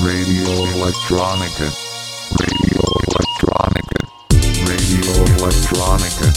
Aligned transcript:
Radio 0.00 0.64
Electronica. 0.74 1.72
Radio 2.36 2.82
Electronica. 3.08 3.98
Radio 4.64 5.24
Electronica. 5.36 6.30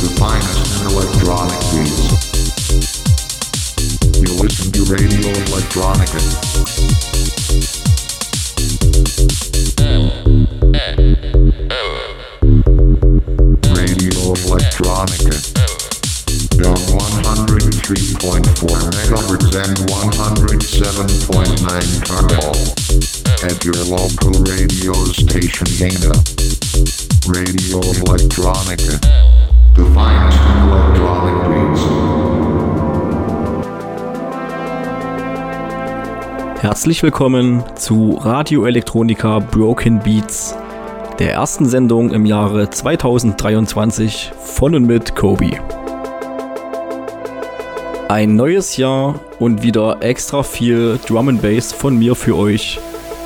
The 0.00 0.08
finest 0.16 0.80
in 0.80 0.86
electronic 0.86 1.58
beats. 1.72 2.08
You 4.18 4.42
listen 4.42 4.72
to 4.72 4.84
Radio 4.84 5.30
Electronica. 5.44 6.95
103.4 17.86 18.90
megahertz 18.98 19.54
and 19.54 19.78
107.9 19.86 22.02
Carmel. 22.04 22.50
At 23.44 23.64
your 23.64 23.76
local 23.86 24.32
radio 24.42 24.92
station 25.12 25.68
Dana. 25.78 26.10
Radio 27.28 27.80
Electronica. 27.94 28.98
The 29.76 29.84
finest 29.94 30.40
in 30.50 30.56
electronic 30.66 31.38
beats. 31.46 31.82
Herzlich 36.60 37.04
willkommen 37.04 37.62
zu 37.76 38.18
Radio 38.20 38.66
Electronica 38.66 39.38
Broken 39.38 40.00
Beats, 40.00 40.56
der 41.20 41.34
ersten 41.34 41.66
Sendung 41.66 42.10
im 42.10 42.26
Jahre 42.26 42.68
2023 42.68 44.32
von 44.42 44.74
und 44.74 44.86
mit 44.86 45.14
Kobe. 45.14 45.52
Ein 48.08 48.36
neues 48.36 48.76
Jahr 48.76 49.18
und 49.40 49.64
wieder 49.64 49.96
extra 50.00 50.44
viel 50.44 51.00
Drum 51.08 51.28
and 51.28 51.42
Bass 51.42 51.72
von 51.72 51.98
mir 51.98 52.14
für 52.14 52.36
euch 52.36 52.78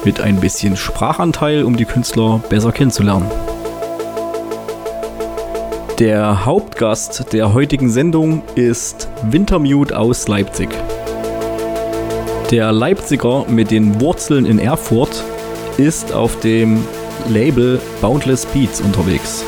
mit 0.05 0.23
ein 0.23 0.41
bisschen 0.41 0.75
Sprachanteil, 0.75 1.65
um 1.65 1.77
die 1.77 1.85
Künstler 1.85 2.41
besser 2.49 2.73
kennenzulernen. 2.73 3.31
Der 5.99 6.47
Hauptgast 6.47 7.31
der 7.35 7.53
heutigen 7.53 7.91
Sendung 7.91 8.43
ist 8.55 9.11
Wintermute 9.23 9.99
aus 9.99 10.27
Leipzig. 10.29 10.71
Der 12.51 12.73
Leipziger 12.73 13.45
mit 13.49 13.71
den 13.71 14.01
Wurzeln 14.01 14.47
in 14.47 14.59
Erfurt 14.59 15.23
ist 15.77 16.15
auf 16.15 16.41
dem 16.41 16.83
Label 17.29 17.79
Boundless 18.01 18.47
Beats 18.47 18.81
unterwegs. 18.81 19.45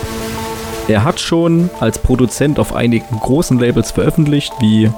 Er 0.89 1.05
hat 1.05 1.21
schon 1.21 1.71
als 1.81 1.99
Produzent 1.99 2.59
auf 2.59 2.75
einigen 2.75 3.19
großen 3.19 3.59
Labels 3.59 3.93
veröffentlicht, 3.93 4.53
wie 4.61 4.91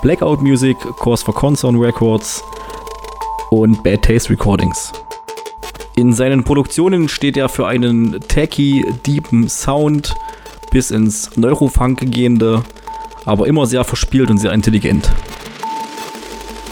Blackout 0.00 0.40
Music, 0.40 0.78
Course 0.78 1.24
for 1.24 1.34
Concern 1.34 1.76
Records 1.76 2.44
und 3.50 3.82
Bad 3.82 4.02
Taste 4.02 4.30
Recordings. 4.30 4.92
In 5.96 6.12
seinen 6.12 6.44
Produktionen 6.44 7.08
steht 7.08 7.36
er 7.36 7.48
für 7.48 7.66
einen 7.66 8.20
tacky, 8.28 8.84
deepen 9.04 9.48
Sound 9.48 10.14
bis 10.70 10.92
ins 10.92 11.36
Neurofunk 11.36 12.12
gehende, 12.12 12.62
aber 13.24 13.48
immer 13.48 13.66
sehr 13.66 13.82
verspielt 13.82 14.30
und 14.30 14.38
sehr 14.38 14.52
intelligent. 14.52 15.10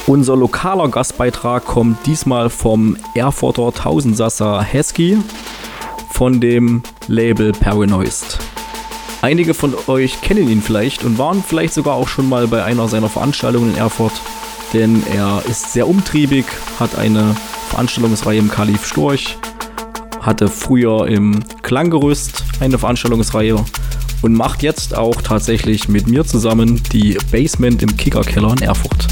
Unser 0.07 0.37
lokaler 0.37 0.89
Gastbeitrag 0.89 1.65
kommt 1.65 2.07
diesmal 2.07 2.49
vom 2.49 2.97
Erfurter 3.17 3.73
Tausendsasser 3.73 4.63
Hesky 4.63 5.19
von 6.11 6.41
dem 6.41 6.85
Label 7.09 7.51
Paranoist. 7.51 8.46
Einige 9.27 9.55
von 9.55 9.75
euch 9.89 10.21
kennen 10.21 10.49
ihn 10.49 10.63
vielleicht 10.63 11.03
und 11.03 11.19
waren 11.19 11.43
vielleicht 11.43 11.75
sogar 11.75 11.95
auch 11.95 12.07
schon 12.07 12.29
mal 12.29 12.47
bei 12.47 12.63
einer 12.63 12.87
seiner 12.87 13.09
Veranstaltungen 13.09 13.73
in 13.73 13.77
Erfurt, 13.77 14.13
denn 14.73 15.03
er 15.13 15.43
ist 15.49 15.73
sehr 15.73 15.89
umtriebig, 15.89 16.45
hat 16.79 16.97
eine 16.97 17.35
Veranstaltungsreihe 17.71 18.39
im 18.39 18.49
Kalif 18.49 18.87
Storch, 18.87 19.37
hatte 20.21 20.47
früher 20.47 21.09
im 21.09 21.43
Klanggerüst 21.63 22.45
eine 22.61 22.79
Veranstaltungsreihe 22.79 23.57
und 24.23 24.33
macht 24.33 24.63
jetzt 24.63 24.97
auch 24.97 25.21
tatsächlich 25.21 25.89
mit 25.89 26.07
mir 26.07 26.25
zusammen 26.25 26.81
die 26.93 27.19
Basement 27.33 27.83
im 27.83 27.97
Kickerkeller 27.97 28.53
in 28.53 28.63
Erfurt. 28.63 29.09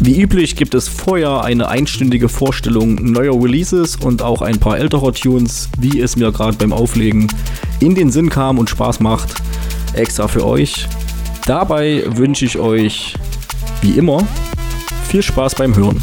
Wie 0.00 0.20
üblich 0.20 0.56
gibt 0.56 0.74
es 0.74 0.88
vorher 0.88 1.42
eine 1.42 1.68
einstündige 1.68 2.28
Vorstellung 2.28 2.94
neuer 3.12 3.40
Releases 3.40 3.96
und 3.96 4.22
auch 4.22 4.42
ein 4.42 4.58
paar 4.58 4.78
älterer 4.78 5.12
Tunes, 5.12 5.68
wie 5.78 6.00
es 6.00 6.16
mir 6.16 6.32
gerade 6.32 6.56
beim 6.56 6.72
Auflegen 6.72 7.28
in 7.80 7.94
den 7.94 8.10
Sinn 8.10 8.28
kam 8.28 8.58
und 8.58 8.70
Spaß 8.70 9.00
macht, 9.00 9.34
extra 9.94 10.28
für 10.28 10.44
euch. 10.46 10.86
Dabei 11.46 12.04
wünsche 12.16 12.44
ich 12.44 12.58
euch, 12.58 13.14
wie 13.80 13.92
immer, 13.92 14.26
viel 15.08 15.22
Spaß 15.22 15.54
beim 15.54 15.76
Hören. 15.76 16.02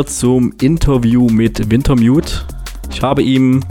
Wir 0.00 0.06
zum 0.06 0.54
Interview 0.62 1.28
mit 1.28 1.70
Wintermute. 1.70 2.46
Ich 2.90 3.02
habe 3.02 3.22
ihm 3.22 3.62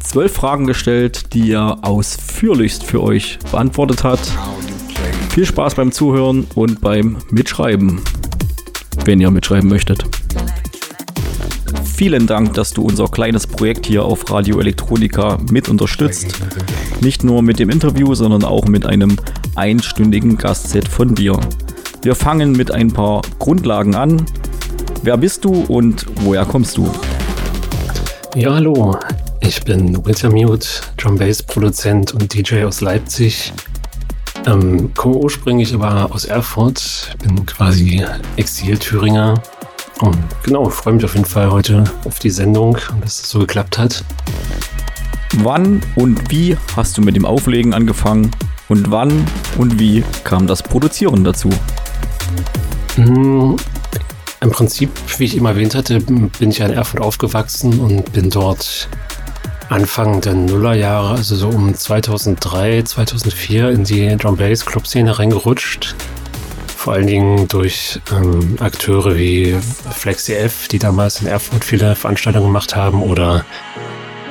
zwölf 0.00 0.32
Fragen 0.32 0.68
gestellt, 0.68 1.34
die 1.34 1.50
er 1.50 1.78
ausführlichst 1.82 2.84
für 2.84 3.02
euch 3.02 3.40
beantwortet 3.50 4.04
hat. 4.04 4.20
Viel 5.30 5.44
Spaß 5.44 5.74
beim 5.74 5.90
Zuhören 5.90 6.46
und 6.54 6.80
beim 6.80 7.16
Mitschreiben, 7.32 8.00
wenn 9.04 9.20
ihr 9.20 9.32
mitschreiben 9.32 9.68
möchtet. 9.68 10.04
Vielen 11.82 12.28
Dank, 12.28 12.54
dass 12.54 12.72
du 12.72 12.82
unser 12.82 13.08
kleines 13.08 13.44
Projekt 13.44 13.86
hier 13.86 14.04
auf 14.04 14.30
Radio 14.30 14.60
Elektronika 14.60 15.40
mit 15.50 15.68
unterstützt. 15.68 16.40
Nicht 17.00 17.24
nur 17.24 17.42
mit 17.42 17.58
dem 17.58 17.68
Interview, 17.68 18.14
sondern 18.14 18.44
auch 18.44 18.66
mit 18.66 18.86
einem 18.86 19.16
einstündigen 19.56 20.38
Gastset 20.38 20.86
von 20.86 21.16
dir. 21.16 21.36
Wir 22.02 22.14
fangen 22.14 22.52
mit 22.52 22.70
ein 22.70 22.92
paar 22.92 23.22
Grundlagen 23.40 23.96
an. 23.96 24.24
Wer 25.04 25.18
bist 25.18 25.44
du 25.44 25.52
und 25.68 26.06
woher 26.22 26.46
kommst 26.46 26.78
du? 26.78 26.90
Ja, 28.34 28.54
hallo. 28.54 28.96
Ich 29.40 29.62
bin 29.62 30.02
Wintermute, 30.06 30.66
Drum 30.96 31.18
Bass 31.18 31.42
Produzent 31.42 32.14
und 32.14 32.32
DJ 32.32 32.64
aus 32.64 32.80
Leipzig. 32.80 33.52
Ähm, 34.46 34.94
komme 34.94 35.16
ursprünglich 35.16 35.74
aber 35.74 36.10
aus 36.10 36.24
Erfurt, 36.24 37.14
bin 37.22 37.44
quasi 37.44 38.02
Exil-Thüringer. 38.36 39.34
Und 40.00 40.16
genau, 40.42 40.70
freue 40.70 40.94
mich 40.94 41.04
auf 41.04 41.12
jeden 41.12 41.26
Fall 41.26 41.50
heute 41.50 41.84
auf 42.06 42.18
die 42.18 42.30
Sendung 42.30 42.78
und 42.94 43.04
dass 43.04 43.20
es 43.20 43.28
so 43.28 43.40
geklappt 43.40 43.76
hat. 43.76 44.02
Wann 45.42 45.82
und 45.96 46.30
wie 46.30 46.56
hast 46.76 46.96
du 46.96 47.02
mit 47.02 47.14
dem 47.14 47.26
Auflegen 47.26 47.74
angefangen? 47.74 48.30
Und 48.70 48.90
wann 48.90 49.26
und 49.58 49.78
wie 49.78 50.02
kam 50.24 50.46
das 50.46 50.62
Produzieren 50.62 51.24
dazu? 51.24 51.50
Im 54.44 54.50
Prinzip, 54.50 54.90
wie 55.16 55.24
ich 55.24 55.36
eben 55.36 55.46
erwähnt 55.46 55.74
hatte, 55.74 56.00
bin 56.00 56.30
ich 56.50 56.58
ja 56.58 56.66
in 56.66 56.74
Erfurt 56.74 57.00
aufgewachsen 57.00 57.80
und 57.80 58.12
bin 58.12 58.28
dort 58.28 58.90
Anfang 59.70 60.20
der 60.20 60.34
Nullerjahre, 60.34 61.14
also 61.14 61.34
so 61.34 61.48
um 61.48 61.74
2003, 61.74 62.82
2004 62.82 63.70
in 63.70 63.84
die 63.84 64.14
Drum 64.18 64.36
Bass 64.36 64.66
Club 64.66 64.86
Szene 64.86 65.18
reingerutscht. 65.18 65.94
Vor 66.76 66.92
allen 66.92 67.06
Dingen 67.06 67.48
durch 67.48 67.98
ähm, 68.12 68.58
Akteure 68.60 69.16
wie 69.16 69.56
FlexiF, 69.90 70.68
die 70.68 70.78
damals 70.78 71.22
in 71.22 71.26
Erfurt 71.26 71.64
viele 71.64 71.96
Veranstaltungen 71.96 72.48
gemacht 72.48 72.76
haben 72.76 73.02
oder 73.02 73.46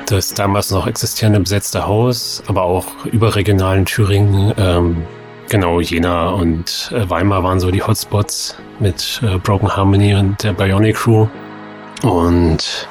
das 0.05 0.35
damals 0.35 0.69
noch 0.69 0.85
existierende 0.85 1.39
besetzte 1.39 1.87
Haus, 1.87 2.43
aber 2.45 2.61
auch 2.61 2.85
überregional 3.05 3.79
in 3.79 3.85
Thüringen. 3.85 4.53
Ähm, 4.59 5.07
genau, 5.53 5.79
Jena 5.79 6.29
und 6.29 6.91
äh, 6.95 7.07
Weimar 7.07 7.43
waren 7.43 7.59
so 7.59 7.69
die 7.69 7.83
Hotspots 7.83 8.55
mit 8.79 9.21
äh, 9.23 9.37
Broken 9.37 9.69
Harmony 9.77 10.15
und 10.15 10.41
der 10.41 10.51
Bionic 10.51 10.95
Crew. 10.95 11.27
Und 12.01 12.87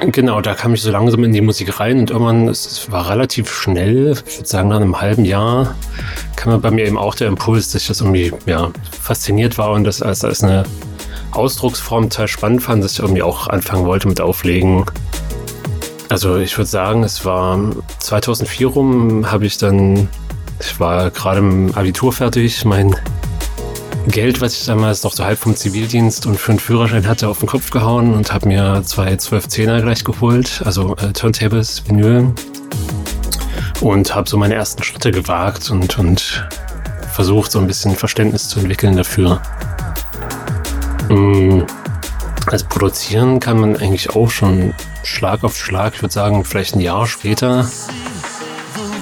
Genau, 0.00 0.40
da 0.40 0.54
kam 0.54 0.72
ich 0.72 0.80
so 0.80 0.90
langsam 0.90 1.22
in 1.24 1.32
die 1.32 1.42
Musik 1.42 1.78
rein 1.78 1.98
und 1.98 2.10
irgendwann, 2.10 2.48
es 2.48 2.90
war 2.90 3.10
relativ 3.10 3.52
schnell, 3.52 4.12
ich 4.26 4.38
würde 4.38 4.48
sagen 4.48 4.68
nach 4.70 4.76
einem 4.76 4.98
halben 5.00 5.26
Jahr, 5.26 5.74
kam 6.36 6.58
bei 6.60 6.70
mir 6.70 6.86
eben 6.86 6.96
auch 6.96 7.14
der 7.14 7.28
Impuls, 7.28 7.72
dass 7.72 7.82
ich 7.82 7.88
das 7.88 8.00
irgendwie 8.00 8.32
ja, 8.46 8.70
fasziniert 8.98 9.58
war 9.58 9.72
und 9.72 9.84
das 9.84 10.00
als, 10.00 10.24
als 10.24 10.42
eine 10.42 10.64
Ausdrucksform 11.32 12.08
total 12.08 12.28
spannend 12.28 12.62
fand, 12.62 12.82
dass 12.82 12.92
ich 12.92 13.00
irgendwie 13.00 13.22
auch 13.22 13.48
anfangen 13.48 13.84
wollte 13.84 14.08
mit 14.08 14.22
Auflegen. 14.22 14.86
Also 16.08 16.36
ich 16.36 16.56
würde 16.56 16.68
sagen, 16.68 17.02
es 17.02 17.24
war 17.26 17.58
2004 17.98 18.66
rum, 18.66 19.30
habe 19.30 19.46
ich 19.46 19.58
dann, 19.58 20.08
ich 20.60 20.80
war 20.80 21.10
gerade 21.10 21.40
im 21.40 21.74
Abitur 21.74 22.12
fertig, 22.12 22.64
mein 22.64 22.94
Geld, 24.06 24.40
was 24.40 24.52
ich 24.52 24.66
damals 24.66 25.02
noch 25.02 25.12
so 25.12 25.24
halb 25.24 25.38
vom 25.38 25.56
Zivildienst 25.56 26.26
und 26.26 26.38
für 26.38 26.52
einen 26.52 26.58
Führerschein 26.58 27.08
hatte, 27.08 27.28
auf 27.28 27.38
den 27.38 27.48
Kopf 27.48 27.70
gehauen 27.70 28.12
und 28.12 28.32
habe 28.32 28.48
mir 28.48 28.82
zwei 28.84 29.16
12 29.16 29.48
Zehner 29.48 29.80
gleich 29.80 30.04
geholt, 30.04 30.62
also 30.64 30.94
äh, 30.96 31.12
Turntables, 31.12 31.82
Vinyl. 31.88 32.32
Und 33.80 34.14
habe 34.14 34.28
so 34.28 34.36
meine 34.36 34.54
ersten 34.54 34.82
Schritte 34.82 35.10
gewagt 35.10 35.70
und, 35.70 35.98
und 35.98 36.46
versucht, 37.12 37.50
so 37.50 37.58
ein 37.58 37.66
bisschen 37.66 37.96
Verständnis 37.96 38.48
zu 38.48 38.60
entwickeln 38.60 38.96
dafür. 38.96 39.40
Mhm. 41.08 41.66
Also 42.46 42.66
produzieren 42.68 43.40
kann 43.40 43.58
man 43.58 43.76
eigentlich 43.76 44.10
auch 44.10 44.30
schon 44.30 44.74
Schlag 45.02 45.44
auf 45.44 45.56
Schlag, 45.56 45.94
ich 45.94 46.02
würde 46.02 46.12
sagen, 46.12 46.44
vielleicht 46.44 46.76
ein 46.76 46.80
Jahr 46.80 47.06
später 47.06 47.66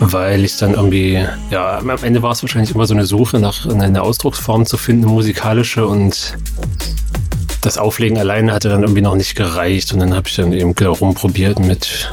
weil 0.00 0.44
ich 0.44 0.56
dann 0.56 0.74
irgendwie, 0.74 1.24
ja, 1.50 1.78
am 1.78 1.90
Ende 2.02 2.22
war 2.22 2.32
es 2.32 2.42
wahrscheinlich 2.42 2.74
immer 2.74 2.86
so 2.86 2.94
eine 2.94 3.06
Suche 3.06 3.38
nach 3.38 3.66
einer 3.66 4.02
Ausdrucksform 4.02 4.66
zu 4.66 4.76
finden, 4.76 5.06
musikalische 5.06 5.86
und 5.86 6.36
das 7.62 7.78
Auflegen 7.78 8.18
alleine 8.18 8.52
hatte 8.52 8.68
dann 8.68 8.82
irgendwie 8.82 9.02
noch 9.02 9.14
nicht 9.14 9.36
gereicht 9.36 9.92
und 9.92 10.00
dann 10.00 10.14
habe 10.14 10.28
ich 10.28 10.34
dann 10.36 10.52
eben 10.52 10.72
rumprobiert 10.72 11.60
mit 11.60 12.10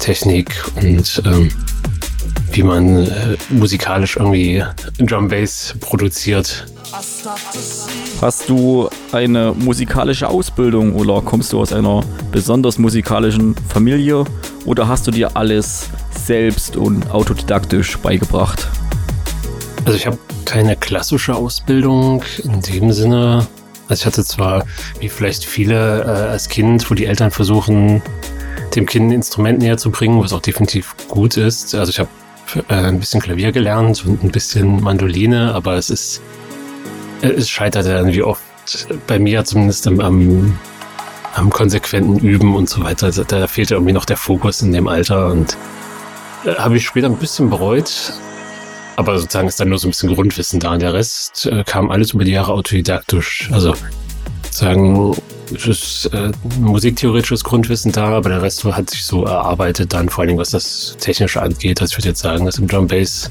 Technik 0.00 0.64
und 0.76 1.22
ähm, 1.26 1.50
wie 2.52 2.62
man 2.62 3.06
äh, 3.06 3.36
musikalisch 3.50 4.16
irgendwie 4.16 4.64
Drum 4.98 5.28
Bass 5.28 5.74
produziert. 5.80 6.66
Hast 8.22 8.48
du 8.48 8.88
eine 9.12 9.52
musikalische 9.52 10.28
Ausbildung 10.28 10.94
oder 10.94 11.20
kommst 11.20 11.52
du 11.52 11.60
aus 11.60 11.72
einer 11.72 12.02
besonders 12.32 12.78
musikalischen 12.78 13.54
Familie 13.68 14.24
oder 14.66 14.88
hast 14.88 15.06
du 15.06 15.10
dir 15.10 15.36
alles 15.36 15.88
selbst 16.10 16.76
und 16.76 17.10
autodidaktisch 17.10 17.96
beigebracht? 17.98 18.68
Also 19.84 19.96
ich 19.96 20.06
habe 20.06 20.18
keine 20.44 20.76
klassische 20.76 21.34
Ausbildung 21.34 22.22
in 22.42 22.60
dem 22.60 22.92
Sinne. 22.92 23.46
Also 23.88 24.02
ich 24.02 24.06
hatte 24.06 24.24
zwar, 24.24 24.64
wie 24.98 25.08
vielleicht 25.08 25.44
viele 25.44 26.02
äh, 26.02 26.30
als 26.30 26.48
Kind, 26.48 26.90
wo 26.90 26.94
die 26.94 27.06
Eltern 27.06 27.30
versuchen, 27.30 28.02
dem 28.74 28.86
Kind 28.86 29.08
ein 29.08 29.12
Instrument 29.12 29.60
näher 29.60 29.76
zu 29.76 29.90
bringen, 29.90 30.20
was 30.20 30.32
auch 30.32 30.42
definitiv 30.42 30.94
gut 31.08 31.36
ist. 31.36 31.74
Also 31.74 31.90
ich 31.90 32.00
habe 32.00 32.08
äh, 32.68 32.74
ein 32.74 32.98
bisschen 32.98 33.20
Klavier 33.20 33.52
gelernt 33.52 34.04
und 34.04 34.24
ein 34.24 34.30
bisschen 34.30 34.82
Mandoline, 34.82 35.54
aber 35.54 35.74
es 35.74 35.88
ist, 35.88 36.20
äh, 37.22 37.28
es 37.28 37.48
scheitert 37.48 37.86
dann 37.86 38.12
wie 38.12 38.22
oft 38.22 38.42
bei 39.06 39.20
mir 39.20 39.44
zumindest 39.44 39.86
am, 39.86 40.00
am, 40.00 40.58
am 41.36 41.50
konsequenten 41.50 42.18
Üben 42.18 42.54
und 42.54 42.68
so 42.68 42.82
weiter. 42.82 43.06
Also 43.06 43.24
da 43.24 43.46
fehlt 43.46 43.70
irgendwie 43.70 43.92
noch 43.92 44.04
der 44.04 44.16
Fokus 44.16 44.62
in 44.62 44.72
dem 44.72 44.88
Alter 44.88 45.26
und 45.28 45.56
äh, 46.44 46.54
habe 46.54 46.76
ich 46.76 46.86
später 46.86 47.06
ein 47.06 47.16
bisschen 47.16 47.50
bereut. 47.50 48.12
Aber 48.96 49.18
sozusagen 49.18 49.46
ist 49.46 49.60
dann 49.60 49.68
nur 49.68 49.78
so 49.78 49.88
ein 49.88 49.90
bisschen 49.90 50.14
Grundwissen 50.14 50.58
da. 50.58 50.72
Und 50.72 50.80
der 50.80 50.94
Rest 50.94 51.46
äh, 51.46 51.64
kam 51.64 51.90
alles 51.90 52.12
über 52.12 52.24
die 52.24 52.32
Jahre 52.32 52.52
autodidaktisch. 52.52 53.50
Also 53.52 53.74
sagen, 54.50 55.14
es 55.54 55.66
ist 55.66 56.10
äh, 56.14 56.32
musiktheoretisches 56.58 57.44
Grundwissen 57.44 57.92
da, 57.92 58.08
aber 58.16 58.30
der 58.30 58.40
Rest 58.42 58.64
hat 58.64 58.88
sich 58.88 59.04
so 59.04 59.24
erarbeitet 59.24 59.92
dann, 59.92 60.08
vor 60.08 60.24
allem 60.24 60.38
was 60.38 60.50
das 60.50 60.96
Technische 60.98 61.42
angeht. 61.42 61.82
Also 61.82 61.92
ich 61.92 61.98
würde 61.98 62.08
jetzt 62.08 62.22
sagen, 62.22 62.46
dass 62.46 62.58
im 62.58 62.66
Drum 62.66 62.86
Bass 62.86 63.30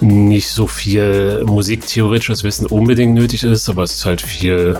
nicht 0.00 0.48
so 0.48 0.66
viel 0.68 1.42
musiktheoretisches 1.44 2.44
Wissen 2.44 2.66
unbedingt 2.66 3.14
nötig 3.14 3.42
ist, 3.42 3.68
aber 3.68 3.82
es 3.82 3.94
ist 3.94 4.04
halt 4.04 4.20
viel 4.20 4.78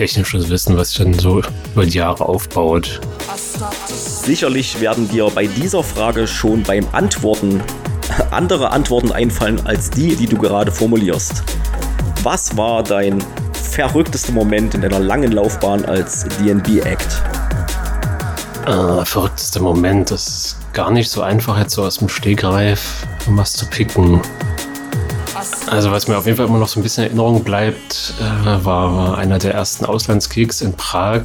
technisches 0.00 0.48
Wissen, 0.48 0.78
was 0.78 0.94
dann 0.94 1.12
so 1.12 1.42
über 1.74 1.84
die 1.84 1.98
Jahre 1.98 2.26
aufbaut. 2.26 3.02
Sicherlich 3.86 4.80
werden 4.80 5.06
dir 5.10 5.28
bei 5.34 5.46
dieser 5.46 5.82
Frage 5.82 6.26
schon 6.26 6.62
beim 6.62 6.86
Antworten 6.92 7.62
andere 8.30 8.70
Antworten 8.70 9.12
einfallen 9.12 9.60
als 9.66 9.90
die, 9.90 10.16
die 10.16 10.26
du 10.26 10.38
gerade 10.38 10.72
formulierst. 10.72 11.42
Was 12.22 12.56
war 12.56 12.82
dein 12.82 13.22
verrücktester 13.52 14.32
Moment 14.32 14.74
in 14.74 14.80
deiner 14.80 15.00
langen 15.00 15.32
Laufbahn 15.32 15.84
als 15.84 16.24
DNB-Act? 16.38 17.22
Äh, 18.66 19.04
verrücktester 19.04 19.60
Moment, 19.60 20.10
das 20.10 20.28
ist 20.28 20.56
gar 20.72 20.90
nicht 20.90 21.10
so 21.10 21.20
einfach, 21.20 21.58
jetzt 21.58 21.74
so 21.74 21.84
aus 21.84 21.98
dem 21.98 22.08
Stegreif 22.08 23.06
was 23.26 23.52
zu 23.52 23.66
picken. 23.66 24.22
Also 25.66 25.90
was 25.90 26.08
mir 26.08 26.18
auf 26.18 26.26
jeden 26.26 26.36
Fall 26.36 26.46
immer 26.46 26.58
noch 26.58 26.68
so 26.68 26.80
ein 26.80 26.82
bisschen 26.82 27.04
in 27.04 27.10
Erinnerung 27.10 27.44
bleibt, 27.44 28.14
äh, 28.20 28.64
war, 28.64 29.16
einer 29.18 29.38
der 29.38 29.54
ersten 29.54 29.84
Auslandskicks 29.84 30.60
in 30.60 30.72
Prag, 30.74 31.22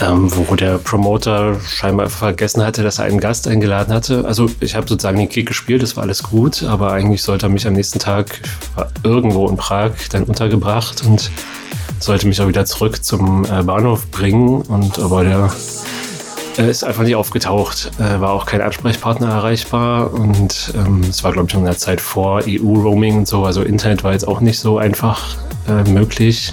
ähm, 0.00 0.30
wo 0.34 0.54
der 0.54 0.78
Promoter 0.78 1.58
scheinbar 1.60 2.08
vergessen 2.08 2.64
hatte, 2.64 2.82
dass 2.82 2.98
er 2.98 3.06
einen 3.06 3.20
Gast 3.20 3.48
eingeladen 3.48 3.92
hatte. 3.92 4.24
Also 4.24 4.48
ich 4.60 4.74
habe 4.74 4.88
sozusagen 4.88 5.18
den 5.18 5.28
Kick 5.28 5.46
gespielt, 5.46 5.82
das 5.82 5.96
war 5.96 6.04
alles 6.04 6.22
gut, 6.22 6.62
aber 6.62 6.92
eigentlich 6.92 7.22
sollte 7.22 7.46
er 7.46 7.48
mich 7.50 7.66
am 7.66 7.72
nächsten 7.72 7.98
Tag 7.98 8.40
irgendwo 9.02 9.48
in 9.48 9.56
Prag 9.56 9.92
dann 10.10 10.24
untergebracht 10.24 11.04
und 11.04 11.30
sollte 12.00 12.26
mich 12.26 12.40
auch 12.40 12.48
wieder 12.48 12.64
zurück 12.64 13.04
zum 13.04 13.44
äh, 13.44 13.62
Bahnhof 13.62 14.10
bringen. 14.10 14.62
Und 14.62 14.98
aber 14.98 15.24
der 15.24 15.50
äh, 16.58 16.70
ist 16.70 16.84
einfach 16.84 17.04
nicht 17.04 17.14
aufgetaucht, 17.14 17.90
äh, 17.98 18.20
war 18.20 18.32
auch 18.32 18.46
kein 18.46 18.60
Ansprechpartner 18.60 19.28
erreichbar 19.28 20.12
und 20.12 20.72
ähm, 20.74 21.02
es 21.08 21.22
war, 21.24 21.32
glaube 21.32 21.48
ich, 21.48 21.54
in 21.54 21.64
der 21.64 21.78
Zeit 21.78 22.00
vor 22.00 22.42
EU-Roaming 22.46 23.18
und 23.18 23.28
so, 23.28 23.44
also 23.44 23.62
Internet 23.62 24.04
war 24.04 24.12
jetzt 24.12 24.26
auch 24.26 24.40
nicht 24.40 24.58
so 24.58 24.78
einfach 24.78 25.36
äh, 25.68 25.88
möglich 25.88 26.52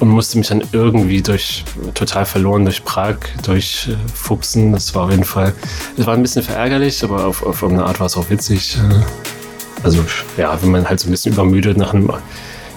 und 0.00 0.08
musste 0.08 0.38
mich 0.38 0.48
dann 0.48 0.62
irgendwie 0.72 1.22
durch 1.22 1.64
total 1.94 2.26
verloren 2.26 2.64
durch 2.64 2.84
Prag 2.84 3.16
durchfuchsen. 3.42 4.72
Das 4.72 4.94
war 4.94 5.04
auf 5.04 5.10
jeden 5.10 5.24
Fall, 5.24 5.54
es 5.96 6.06
war 6.06 6.14
ein 6.14 6.22
bisschen 6.22 6.42
verärgerlich, 6.42 7.02
aber 7.04 7.26
auf, 7.26 7.44
auf 7.44 7.64
eine 7.64 7.84
Art 7.84 8.00
war 8.00 8.06
es 8.06 8.16
auch 8.16 8.28
witzig. 8.30 8.76
Äh, 8.76 9.02
also 9.82 10.04
ja, 10.36 10.56
wenn 10.62 10.70
man 10.70 10.88
halt 10.88 11.00
so 11.00 11.08
ein 11.08 11.10
bisschen 11.10 11.32
übermüdet 11.32 11.76
nach 11.76 11.92
einem 11.92 12.10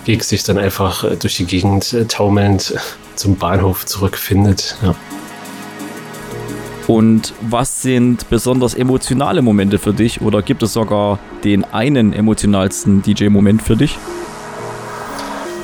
Weg 0.06 0.24
sich 0.24 0.44
dann 0.44 0.58
einfach 0.58 1.06
durch 1.20 1.38
die 1.38 1.46
Gegend 1.46 1.96
taumelnd 2.08 2.76
zum 3.16 3.36
Bahnhof 3.36 3.86
zurückfindet. 3.86 4.78
Ja. 4.82 4.96
Und 6.88 7.34
was 7.42 7.82
sind 7.82 8.30
besonders 8.30 8.74
emotionale 8.74 9.42
Momente 9.42 9.78
für 9.78 9.94
dich 9.94 10.22
oder 10.22 10.42
gibt 10.42 10.64
es 10.64 10.72
sogar 10.72 11.20
den 11.44 11.66
einen 11.66 12.14
emotionalsten 12.14 13.02
DJ-Moment 13.02 13.62
für 13.62 13.76
dich? 13.76 13.98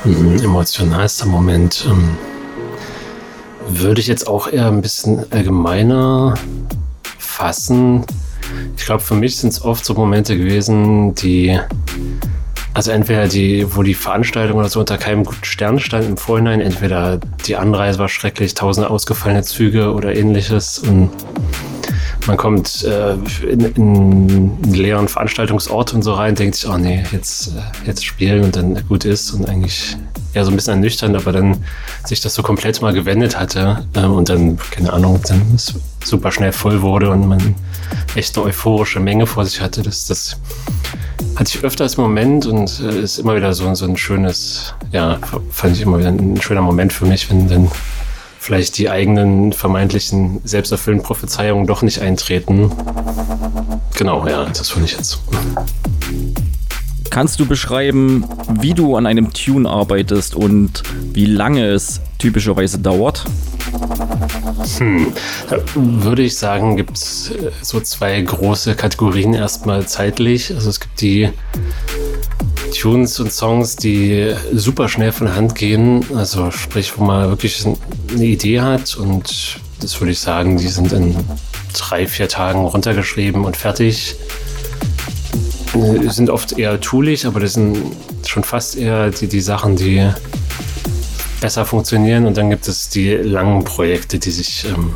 Mhm, 0.04 0.40
emotionalster 0.44 1.26
Moment. 1.26 1.88
Ähm, 1.90 2.18
würde 3.70 4.02
ich 4.02 4.08
jetzt 4.08 4.28
auch 4.28 4.50
eher 4.50 4.68
ein 4.68 4.82
bisschen 4.82 5.32
allgemeiner 5.32 6.34
fassen. 7.18 8.04
Ich 8.76 8.86
glaube, 8.86 9.02
für 9.02 9.16
mich 9.16 9.38
sind 9.38 9.50
es 9.54 9.64
oft 9.64 9.86
so 9.86 9.94
Momente 9.94 10.38
gewesen, 10.38 11.16
die 11.16 11.58
also 12.74 12.92
entweder 12.92 13.28
die, 13.28 13.66
wo 13.76 13.84
die 13.84 13.94
Veranstaltung 13.94 14.58
oder 14.58 14.70
so 14.70 14.80
unter 14.80 14.98
keinem 14.98 15.24
guten 15.24 15.44
Stern 15.44 15.80
stand 15.80 16.06
im 16.06 16.18
Vorhinein, 16.18 16.60
entweder 16.60 17.20
die 17.46 17.56
Anreise 17.56 18.00
war 18.00 18.10
schrecklich, 18.10 18.56
tausend 18.56 18.88
ausgefallene 18.88 19.44
Züge 19.44 19.94
oder 19.94 20.16
ähnliches 20.16 20.80
und 20.80 21.12
man 22.26 22.38
kommt 22.38 22.84
äh, 22.84 23.14
in, 23.46 23.60
in, 23.60 23.78
einen 23.78 24.74
leeren 24.74 25.08
Veranstaltungsort 25.08 25.94
und 25.94 26.04
so 26.04 26.14
rein, 26.14 26.36
denkt 26.36 26.56
sich, 26.56 26.70
oh 26.70 26.78
nee, 26.78 27.04
jetzt, 27.12 27.50
äh, 27.50 27.62
jetzt 27.86 28.06
spielen 28.06 28.46
und 28.46 28.56
dann 28.56 28.88
gut 28.88 29.06
ist 29.06 29.32
und 29.32 29.50
eigentlich 29.50 29.98
eher 30.34 30.46
so 30.46 30.52
ein 30.52 30.56
bisschen 30.56 30.76
ernüchternd, 30.76 31.16
aber 31.16 31.32
dann 31.32 31.64
sich 32.06 32.22
das 32.22 32.34
so 32.34 32.42
komplett 32.42 32.82
mal 32.82 32.94
gewendet 32.94 33.38
hatte 33.38 33.86
äh, 33.94 34.06
und 34.06 34.30
dann, 34.30 34.58
keine 34.72 34.94
Ahnung, 34.94 35.20
dann 35.28 35.42
es 35.54 35.74
super 36.04 36.32
schnell 36.32 36.54
voll 36.54 36.82
wurde 36.82 37.10
und 37.10 37.28
man 37.28 37.56
echt 38.16 38.38
eine 38.38 38.48
euphorische 38.48 39.00
Menge 39.00 39.28
vor 39.28 39.46
sich 39.46 39.62
hatte, 39.62 39.84
das, 39.84 40.08
das 40.08 40.38
hatte 41.36 41.58
ich 41.58 41.64
öfter 41.64 41.84
als 41.84 41.98
Moment 41.98 42.46
und 42.46 42.80
äh, 42.80 43.02
ist 43.02 43.18
immer 43.18 43.36
wieder 43.36 43.54
so, 43.54 43.74
so 43.74 43.86
ein 43.86 43.98
schönes, 43.98 44.74
ja, 44.92 45.18
fand 45.50 45.76
ich 45.76 45.82
immer 45.82 46.00
wieder 46.00 46.10
ein 46.10 46.40
schöner 46.42 46.62
Moment 46.62 46.94
für 46.94 47.06
mich, 47.06 47.30
wenn 47.30 47.48
dann 47.48 47.72
vielleicht 48.40 48.78
die 48.78 48.90
eigenen 48.90 49.54
vermeintlichen 49.54 50.42
selbsterfüllenden 50.44 51.06
Prophezeiungen 51.06 51.66
doch 51.66 51.82
nicht 51.82 52.02
eintreten. 52.02 52.72
Genau, 53.96 54.28
ja, 54.28 54.46
das 54.46 54.70
fand 54.70 54.86
ich 54.86 54.92
jetzt. 54.94 55.20
Kannst 57.10 57.40
du 57.40 57.46
beschreiben, 57.46 58.26
wie 58.60 58.74
du 58.74 58.96
an 58.96 59.06
einem 59.06 59.34
Tune 59.34 59.70
arbeitest 59.70 60.36
und 60.36 60.84
wie 61.14 61.26
lange 61.26 61.68
es 61.68 62.02
typischerweise 62.18 62.80
dauert? 62.80 63.26
Hm. 64.78 65.14
Würde 65.76 66.24
ich 66.24 66.38
sagen, 66.38 66.78
gibt 66.78 66.98
es 66.98 67.32
äh, 67.32 67.52
so 67.62 67.80
zwei 67.80 68.22
große 68.22 68.76
Kategorien 68.76 69.34
erstmal 69.34 69.86
zeitlich. 69.86 70.54
Also 70.54 70.70
es 70.70 70.80
gibt 70.80 71.02
die 71.02 71.30
Tunes 72.74 73.20
und 73.20 73.32
Songs, 73.32 73.76
die 73.76 74.34
super 74.54 74.90
schnell 74.90 75.12
von 75.12 75.28
der 75.28 75.36
Hand 75.36 75.56
gehen. 75.56 76.06
Also 76.16 76.52
sprich, 76.52 76.98
wo 76.98 77.04
man 77.04 77.30
wirklich 77.30 77.66
eine 77.66 78.26
Idee 78.26 78.62
hat 78.62 78.96
und 78.96 79.60
das 79.80 80.00
würde 80.00 80.12
ich 80.12 80.20
sagen, 80.20 80.58
die 80.58 80.70
sind 80.70 80.94
in 80.94 81.16
drei, 81.74 82.08
vier 82.08 82.30
Tagen 82.30 82.66
runtergeschrieben 82.66 83.44
und 83.46 83.58
fertig. 83.58 84.16
Äh, 85.74 86.10
sind 86.10 86.30
oft 86.30 86.58
eher 86.58 86.80
toolig, 86.80 87.26
aber 87.26 87.40
das 87.40 87.54
sind 87.54 87.78
schon 88.26 88.44
fast 88.44 88.78
eher 88.78 89.10
die, 89.10 89.28
die 89.28 89.42
Sachen, 89.42 89.76
die 89.76 90.10
besser 91.44 91.66
funktionieren. 91.66 92.26
Und 92.26 92.38
dann 92.38 92.50
gibt 92.50 92.70
es 92.70 92.88
die 92.88 93.12
langen 93.12 93.66
Projekte, 93.66 94.18
die 94.18 94.32
sich 94.32 94.66
ähm, 94.66 94.94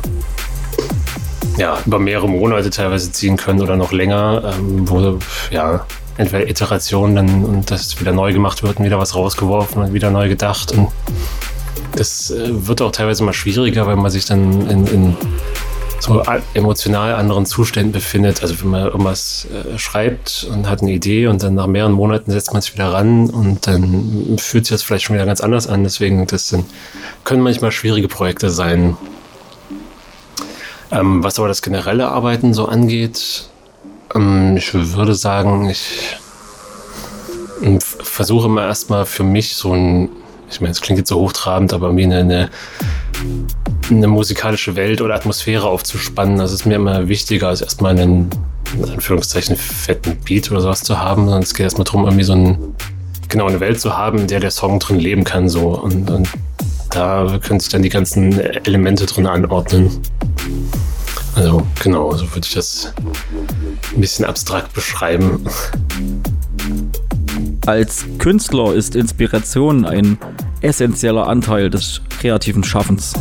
ja, 1.58 1.78
über 1.84 1.98
mehrere 1.98 2.26
Monate 2.26 2.70
teilweise 2.70 3.12
ziehen 3.12 3.36
können 3.36 3.60
oder 3.60 3.76
noch 3.76 3.92
länger, 3.92 4.54
ähm, 4.56 4.88
wo 4.88 5.18
ja 5.50 5.86
entweder 6.16 6.48
Iterationen 6.48 7.16
dann 7.16 7.44
und 7.44 7.70
das 7.70 8.00
wieder 8.00 8.12
neu 8.12 8.32
gemacht 8.32 8.62
wird 8.62 8.78
und 8.78 8.86
wieder 8.86 8.98
was 8.98 9.14
rausgeworfen 9.14 9.82
und 9.82 9.92
wieder 9.92 10.10
neu 10.10 10.30
gedacht. 10.30 10.72
Und 10.72 10.88
das 11.94 12.30
äh, 12.30 12.66
wird 12.66 12.80
auch 12.80 12.92
teilweise 12.92 13.24
mal 13.24 13.34
schwieriger, 13.34 13.86
weil 13.86 13.96
man 13.96 14.10
sich 14.10 14.24
dann 14.24 14.70
in, 14.70 14.86
in 14.86 15.16
so 16.00 16.22
emotional 16.54 17.14
anderen 17.14 17.46
Zuständen 17.46 17.92
befindet. 17.92 18.42
Also 18.42 18.60
wenn 18.60 18.70
man 18.70 18.84
irgendwas 18.86 19.46
äh, 19.46 19.78
schreibt 19.78 20.46
und 20.50 20.68
hat 20.68 20.82
eine 20.82 20.92
Idee 20.92 21.26
und 21.26 21.42
dann 21.42 21.54
nach 21.54 21.66
mehreren 21.66 21.92
Monaten 21.92 22.30
setzt 22.30 22.52
man 22.52 22.62
sich 22.62 22.74
wieder 22.74 22.92
ran 22.92 23.30
und 23.30 23.66
dann 23.66 24.36
fühlt 24.38 24.66
sich 24.66 24.74
das 24.74 24.82
vielleicht 24.82 25.04
schon 25.04 25.14
wieder 25.14 25.26
ganz 25.26 25.40
anders 25.40 25.66
an. 25.66 25.82
Deswegen, 25.82 26.26
das 26.26 26.48
sind, 26.48 26.64
können 27.24 27.42
manchmal 27.42 27.72
schwierige 27.72 28.08
Projekte 28.08 28.50
sein. 28.50 28.96
Ähm, 30.90 31.22
was 31.22 31.38
aber 31.38 31.48
das 31.48 31.62
generelle 31.62 32.08
Arbeiten 32.08 32.54
so 32.54 32.66
angeht, 32.66 33.48
ähm, 34.14 34.56
ich 34.56 34.72
würde 34.72 35.14
sagen, 35.14 35.68
ich 35.68 36.16
ähm, 37.62 37.80
versuche 37.80 38.46
immer 38.46 38.62
erstmal 38.62 39.04
für 39.04 39.24
mich 39.24 39.54
so 39.54 39.74
ein, 39.74 40.08
ich 40.50 40.60
meine, 40.60 40.72
es 40.72 40.80
klingt 40.80 40.98
jetzt 40.98 41.10
so 41.10 41.20
hochtrabend, 41.20 41.74
aber 41.74 41.92
mir 41.92 42.04
eine, 42.04 42.18
eine 42.20 42.50
eine 43.90 44.06
musikalische 44.06 44.76
Welt 44.76 45.00
oder 45.00 45.14
Atmosphäre 45.14 45.66
aufzuspannen. 45.66 46.38
Das 46.38 46.52
ist 46.52 46.66
mir 46.66 46.76
immer 46.76 47.08
wichtiger, 47.08 47.48
als 47.48 47.60
erstmal 47.60 47.98
einen, 47.98 48.30
in 48.74 48.90
Anführungszeichen, 48.90 49.56
fetten 49.56 50.16
Beat 50.24 50.50
oder 50.50 50.60
sowas 50.60 50.82
zu 50.82 50.98
haben, 50.98 51.24
sondern 51.24 51.42
es 51.42 51.54
geht 51.54 51.64
erstmal 51.64 51.84
darum, 51.84 52.04
irgendwie 52.04 52.24
so 52.24 52.34
ein, 52.34 52.58
genau 53.28 53.46
eine 53.46 53.60
Welt 53.60 53.80
zu 53.80 53.96
haben, 53.96 54.18
in 54.18 54.26
der 54.26 54.40
der 54.40 54.50
Song 54.50 54.78
drin 54.78 54.98
leben 54.98 55.24
kann. 55.24 55.48
So. 55.48 55.70
Und, 55.70 56.10
und 56.10 56.28
da 56.90 57.38
können 57.42 57.60
sich 57.60 57.70
dann 57.70 57.82
die 57.82 57.88
ganzen 57.88 58.38
Elemente 58.38 59.06
drin 59.06 59.26
anordnen. 59.26 59.90
Also 61.34 61.62
genau, 61.82 62.12
so 62.14 62.28
würde 62.34 62.46
ich 62.46 62.54
das 62.54 62.92
ein 63.94 64.00
bisschen 64.00 64.24
abstrakt 64.24 64.72
beschreiben. 64.72 65.44
Als 67.66 68.06
Künstler 68.18 68.74
ist 68.74 68.96
Inspiration 68.96 69.84
ein 69.84 70.18
essentieller 70.60 71.26
Anteil 71.26 71.70
des 71.70 72.00
kreativen 72.08 72.64
Schaffens. 72.64 73.14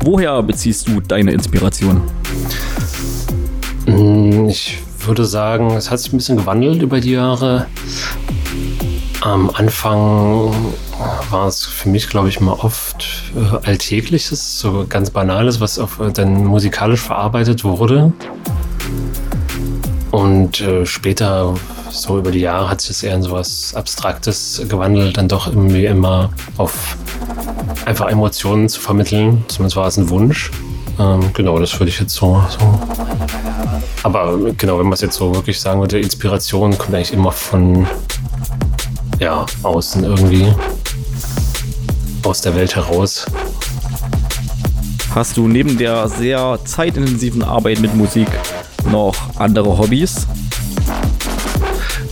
Woher 0.00 0.42
beziehst 0.42 0.88
du 0.88 1.00
deine 1.00 1.32
Inspiration? 1.32 2.02
Mm, 3.86 4.48
ich 4.48 4.78
würde 5.00 5.24
sagen, 5.24 5.70
es 5.72 5.90
hat 5.90 6.00
sich 6.00 6.12
ein 6.12 6.18
bisschen 6.18 6.36
gewandelt 6.36 6.82
über 6.82 7.00
die 7.00 7.12
Jahre. 7.12 7.66
Am 9.20 9.50
Anfang 9.50 10.54
war 11.30 11.48
es 11.48 11.64
für 11.64 11.88
mich, 11.88 12.08
glaube 12.08 12.28
ich, 12.28 12.40
mal 12.40 12.52
oft 12.52 13.04
äh, 13.36 13.66
Alltägliches, 13.66 14.60
so 14.60 14.86
ganz 14.88 15.10
Banales, 15.10 15.60
was 15.60 15.78
auf, 15.78 16.00
äh, 16.00 16.12
dann 16.12 16.44
musikalisch 16.44 17.00
verarbeitet 17.00 17.64
wurde. 17.64 18.12
Und 20.18 20.60
äh, 20.62 20.84
später, 20.84 21.54
so 21.90 22.18
über 22.18 22.32
die 22.32 22.40
Jahre, 22.40 22.68
hat 22.68 22.80
sich 22.80 22.88
das 22.88 23.02
eher 23.04 23.14
in 23.14 23.22
so 23.22 23.30
was 23.30 23.72
Abstraktes 23.76 24.60
gewandelt, 24.68 25.16
dann 25.16 25.28
doch 25.28 25.46
irgendwie 25.46 25.86
immer 25.86 26.32
auf 26.56 26.96
einfach 27.86 28.08
Emotionen 28.08 28.68
zu 28.68 28.80
vermitteln. 28.80 29.44
Zumindest 29.46 29.76
war 29.76 29.86
es 29.86 29.96
ein 29.96 30.10
Wunsch. 30.10 30.50
Ähm, 30.98 31.30
genau, 31.34 31.60
das 31.60 31.78
würde 31.78 31.90
ich 31.90 32.00
jetzt 32.00 32.16
so, 32.16 32.42
so. 32.48 32.80
Aber 34.02 34.36
genau, 34.56 34.80
wenn 34.80 34.86
man 34.86 34.94
es 34.94 35.02
jetzt 35.02 35.14
so 35.14 35.32
wirklich 35.32 35.60
sagen 35.60 35.78
würde, 35.78 36.00
Inspiration 36.00 36.76
kommt 36.76 36.96
eigentlich 36.96 37.12
immer 37.12 37.30
von 37.30 37.86
ja, 39.20 39.46
außen 39.62 40.02
irgendwie. 40.02 40.52
Aus 42.24 42.40
der 42.40 42.56
Welt 42.56 42.74
heraus. 42.74 43.24
Hast 45.14 45.36
du 45.36 45.46
neben 45.46 45.78
der 45.78 46.08
sehr 46.08 46.58
zeitintensiven 46.64 47.44
Arbeit 47.44 47.78
mit 47.78 47.94
Musik 47.94 48.26
noch 48.90 49.14
andere 49.36 49.78
Hobbys? 49.78 50.26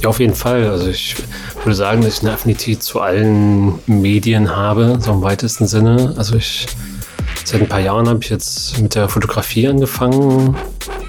Ja, 0.02 0.08
auf 0.08 0.20
jeden 0.20 0.34
Fall. 0.34 0.68
Also 0.68 0.88
ich 0.88 1.16
würde 1.64 1.74
sagen, 1.74 2.02
dass 2.02 2.18
ich 2.18 2.22
eine 2.22 2.32
Affinität 2.32 2.82
zu 2.82 3.00
allen 3.00 3.78
Medien 3.86 4.54
habe, 4.54 4.98
so 5.00 5.12
im 5.12 5.22
weitesten 5.22 5.66
Sinne. 5.66 6.14
Also 6.16 6.36
ich 6.36 6.66
seit 7.44 7.60
ein 7.60 7.68
paar 7.68 7.80
Jahren 7.80 8.08
habe 8.08 8.20
ich 8.22 8.30
jetzt 8.30 8.80
mit 8.80 8.94
der 8.94 9.08
Fotografie 9.08 9.68
angefangen, 9.68 10.56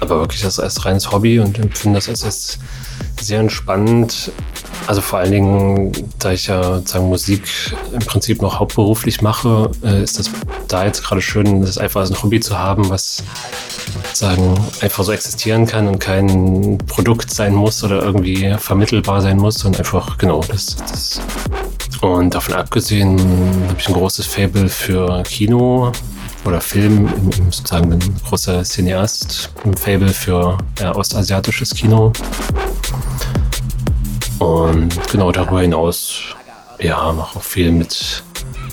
aber 0.00 0.20
wirklich 0.20 0.42
das 0.42 0.60
als 0.60 0.84
reines 0.84 1.10
Hobby 1.10 1.40
und 1.40 1.58
empfinde 1.58 1.98
das 1.98 2.08
als, 2.08 2.24
als 2.24 2.58
sehr 3.20 3.40
entspannend. 3.40 4.32
Also 4.86 5.00
vor 5.00 5.18
allen 5.18 5.32
Dingen, 5.32 5.92
da 6.18 6.32
ich 6.32 6.46
ja 6.46 6.80
sagen 6.84 7.08
Musik 7.08 7.42
im 7.92 7.98
Prinzip 8.00 8.40
noch 8.40 8.58
hauptberuflich 8.58 9.20
mache, 9.20 9.70
äh, 9.84 10.02
ist 10.02 10.18
das 10.18 10.30
da 10.66 10.84
jetzt 10.84 11.02
gerade 11.02 11.20
schön, 11.20 11.60
das 11.62 11.78
einfach 11.78 12.00
als 12.00 12.10
ein 12.10 12.22
Hobby 12.22 12.40
zu 12.40 12.58
haben, 12.58 12.88
was 12.88 13.22
sagen 14.12 14.54
einfach 14.80 15.04
so 15.04 15.12
existieren 15.12 15.66
kann 15.66 15.86
und 15.88 15.98
kein 15.98 16.78
Produkt 16.86 17.30
sein 17.30 17.54
muss 17.54 17.84
oder 17.84 18.02
irgendwie 18.02 18.54
vermittelbar 18.58 19.20
sein 19.20 19.36
muss, 19.36 19.56
sondern 19.56 19.80
einfach 19.80 20.18
genau 20.18 20.40
das. 20.48 20.76
das. 20.76 21.20
Und 22.00 22.34
davon 22.34 22.54
abgesehen 22.54 23.18
habe 23.68 23.78
ich 23.78 23.88
ein 23.88 23.94
großes 23.94 24.26
Fable 24.26 24.68
für 24.68 25.22
Kino 25.24 25.92
oder 26.44 26.60
Film, 26.60 27.08
sozusagen 27.50 27.92
ein 27.92 28.16
großer 28.26 28.62
Cineast, 28.62 29.50
ein 29.64 29.76
Fable 29.76 30.08
für 30.08 30.56
ja, 30.80 30.94
ostasiatisches 30.94 31.74
Kino. 31.74 32.12
Und 34.38 35.10
genau 35.10 35.32
darüber 35.32 35.60
hinaus, 35.60 36.20
ja, 36.78 37.12
mache 37.12 37.38
auch 37.38 37.42
viel 37.42 37.72
mit 37.72 38.22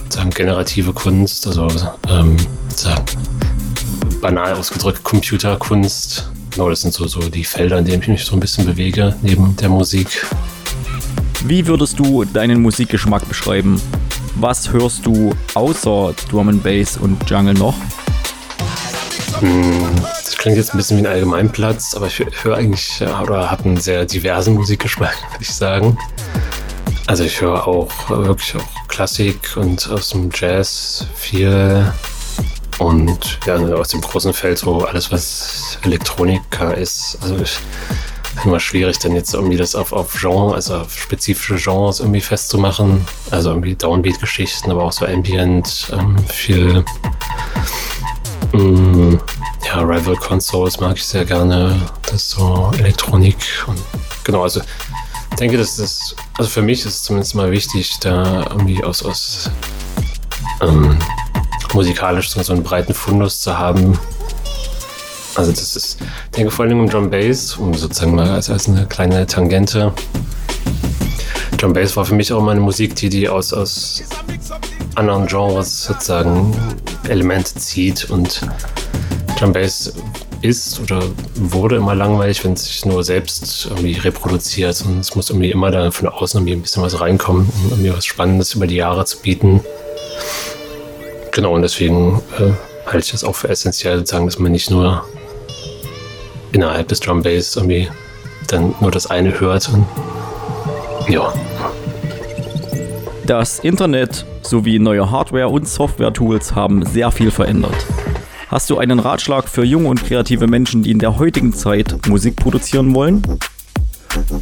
sagen, 0.10 0.30
generative 0.30 0.94
Kunst, 0.94 1.48
also 1.48 1.68
ähm, 2.10 2.38
sagen, 2.70 3.04
banal 4.22 4.54
ausgedrückt 4.54 5.04
Computerkunst. 5.04 6.30
Genau, 6.52 6.70
das 6.70 6.82
sind 6.82 6.94
so, 6.94 7.08
so 7.08 7.20
die 7.20 7.44
Felder, 7.44 7.80
in 7.80 7.86
denen 7.86 8.02
ich 8.02 8.08
mich 8.08 8.26
so 8.26 8.36
ein 8.36 8.40
bisschen 8.40 8.66
bewege, 8.66 9.16
neben 9.22 9.56
der 9.58 9.70
Musik. 9.70 10.26
Wie 11.46 11.68
würdest 11.68 12.00
du 12.00 12.24
deinen 12.24 12.62
Musikgeschmack 12.62 13.28
beschreiben? 13.28 13.82
Was 14.36 14.72
hörst 14.72 15.06
du 15.06 15.34
außer 15.54 16.14
Drum 16.30 16.50
and 16.50 16.64
Bass 16.64 16.98
und 16.98 17.30
Jungle 17.30 17.54
noch? 17.54 17.76
Hm, 19.40 19.90
klingt 20.46 20.60
jetzt 20.60 20.76
ein 20.76 20.78
bisschen 20.78 20.98
wie 20.98 21.02
ein 21.02 21.12
Allgemeinplatz, 21.12 21.96
aber 21.96 22.06
ich 22.06 22.24
höre 22.44 22.58
eigentlich 22.58 23.02
oder 23.02 23.50
habe 23.50 23.64
einen 23.64 23.78
sehr 23.78 24.06
diversen 24.06 24.54
Musikgeschmack, 24.54 25.18
würde 25.32 25.42
ich 25.42 25.52
sagen. 25.52 25.98
Also 27.08 27.24
ich 27.24 27.42
höre 27.42 27.68
auch 27.68 27.90
wirklich 28.10 28.56
auch 28.56 28.88
Klassik 28.88 29.58
und 29.58 29.90
aus 29.90 30.10
dem 30.10 30.30
Jazz 30.32 31.08
viel 31.16 31.92
und 32.78 33.40
ja, 33.48 33.56
aus 33.56 33.88
dem 33.88 34.02
großen 34.02 34.34
Feld 34.34 34.60
so 34.60 34.86
alles, 34.86 35.12
was 35.12 35.80
Elektronika 35.82 36.74
ist. 36.74 37.18
Also 37.24 37.38
ich 37.38 37.58
immer 38.44 38.60
schwierig, 38.60 39.00
dann 39.00 39.16
jetzt 39.16 39.34
irgendwie 39.34 39.58
das 39.58 39.74
auf, 39.74 39.94
auf 39.94 40.14
Genre, 40.14 40.54
also 40.54 40.76
auf 40.76 40.96
spezifische 40.96 41.56
Genres 41.56 42.02
irgendwie 42.02 42.22
festzumachen. 42.22 43.04
Also 43.32 43.50
irgendwie 43.50 43.74
Downbeat-Geschichten, 43.74 44.70
aber 44.70 44.84
auch 44.84 44.92
so 44.92 45.08
Ambient, 45.08 45.92
ähm, 45.92 46.20
viel 46.28 46.86
ähm, 48.60 49.20
ja, 49.66 49.82
Rival 49.82 50.16
Consoles 50.16 50.80
mag 50.80 50.98
ich 50.98 51.06
sehr 51.06 51.26
gerne. 51.26 51.82
Das 52.04 52.14
ist 52.14 52.30
so 52.32 52.72
Elektronik 52.78 53.38
und 53.68 53.80
genau, 54.24 54.44
also 54.44 54.62
ich 55.32 55.38
denke, 55.38 55.58
dass 55.58 55.76
das, 55.78 56.16
also 56.38 56.50
für 56.50 56.62
mich 56.62 56.80
ist 56.80 56.86
es 56.86 57.04
zumindest 57.04 57.36
mal 57.36 57.52
wichtig, 57.52 57.98
da 58.00 58.46
irgendwie 58.50 58.84
aus, 58.84 59.04
aus 59.04 59.50
ähm, 60.62 60.98
musikalisch 61.74 62.30
so 62.30 62.54
einen 62.54 62.64
breiten 62.64 62.94
Fundus 62.94 63.42
zu 63.42 63.58
haben, 63.58 64.00
also 65.36 65.52
das 65.52 65.76
ist, 65.76 65.98
ich 66.00 66.32
denke 66.32 66.50
vor 66.50 66.64
allem 66.64 66.80
um 66.80 66.90
Drum 66.90 67.10
Bass, 67.10 67.58
um 67.58 67.74
sozusagen 67.74 68.16
mal 68.16 68.30
als, 68.30 68.50
als 68.50 68.70
eine 68.70 68.86
kleine 68.86 69.26
Tangente. 69.28 69.92
Drum 71.58 71.74
Bass 71.74 71.96
war 71.98 72.06
für 72.06 72.16
mich 72.16 72.32
auch 72.32 72.42
mal 72.42 72.52
eine 72.52 72.62
Musik, 72.62 72.96
die 72.96 73.10
die 73.10 73.28
aus, 73.28 73.52
aus 73.52 74.02
anderen 74.96 75.28
Genres 75.28 75.86
sozusagen 75.86 76.56
Elemente 77.08 77.56
zieht 77.56 78.10
und 78.10 78.42
Drum 79.38 79.54
Bass 79.54 79.94
ist 80.42 80.80
oder 80.80 81.02
wurde 81.36 81.78
immer 81.78 81.96
langweilig, 81.96 82.44
wenn 82.44 82.54
es 82.54 82.66
sich 82.66 82.86
nur 82.86 83.04
selbst 83.04 83.66
irgendwie 83.66 83.94
reproduziert 83.94 84.84
und 84.86 85.00
es 85.00 85.16
muss 85.16 85.30
irgendwie 85.30 85.52
immer 85.52 85.72
da 85.72 85.92
von 85.92 86.08
außen 86.08 86.40
irgendwie 86.40 86.54
ein 86.54 86.62
bisschen 86.62 86.84
was 86.84 87.00
reinkommen, 87.00 87.50
um 87.64 87.70
irgendwie 87.72 87.94
was 87.94 88.06
Spannendes 88.06 88.54
über 88.54 88.68
die 88.68 88.76
Jahre 88.76 89.06
zu 89.06 89.20
bieten. 89.20 89.62
Genau, 91.32 91.54
und 91.54 91.64
deswegen 91.64 92.22
äh, 92.40 92.52
halte 92.86 93.00
ich 93.00 93.12
das 93.12 93.24
auch 93.24 93.36
für 93.36 93.50
essentiell, 93.50 93.98
sozusagen, 93.98 94.26
dass 94.26 94.40
man 94.40 94.52
nicht 94.52 94.70
nur 94.70 95.06
innerhalb 96.52 96.88
des 96.88 97.02
Drum 97.02 97.24
Bass 97.24 97.56
irgendwie 97.56 97.90
dann 98.48 98.74
nur 98.80 98.92
das 98.92 99.08
eine 99.08 99.38
hört. 99.40 99.70
Und 99.70 99.86
ja. 101.10 101.34
Das 103.26 103.58
Internet 103.58 104.24
sowie 104.44 104.78
neue 104.78 105.10
Hardware- 105.10 105.50
und 105.50 105.68
Software-Tools 105.68 106.54
haben 106.54 106.86
sehr 106.86 107.12
viel 107.12 107.32
verändert. 107.32 107.74
Hast 108.50 108.70
du 108.70 108.78
einen 108.78 109.00
Ratschlag 109.00 109.50
für 109.50 109.64
junge 109.64 109.90
und 109.90 110.06
kreative 110.06 110.46
Menschen, 110.46 110.84
die 110.84 110.92
in 110.92 111.00
der 111.00 111.18
heutigen 111.18 111.52
Zeit 111.52 112.08
Musik 112.08 112.36
produzieren 112.36 112.94
wollen? 112.94 113.24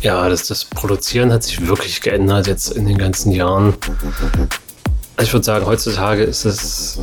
Ja, 0.02 0.28
das, 0.28 0.48
das 0.48 0.66
Produzieren 0.66 1.32
hat 1.32 1.44
sich 1.44 1.66
wirklich 1.66 2.02
geändert 2.02 2.48
jetzt 2.48 2.72
in 2.72 2.86
den 2.86 2.98
ganzen 2.98 3.32
Jahren. 3.32 3.74
Ich 5.22 5.32
würde 5.32 5.46
sagen, 5.46 5.66
heutzutage 5.66 6.24
ist 6.24 6.44
es 6.44 7.00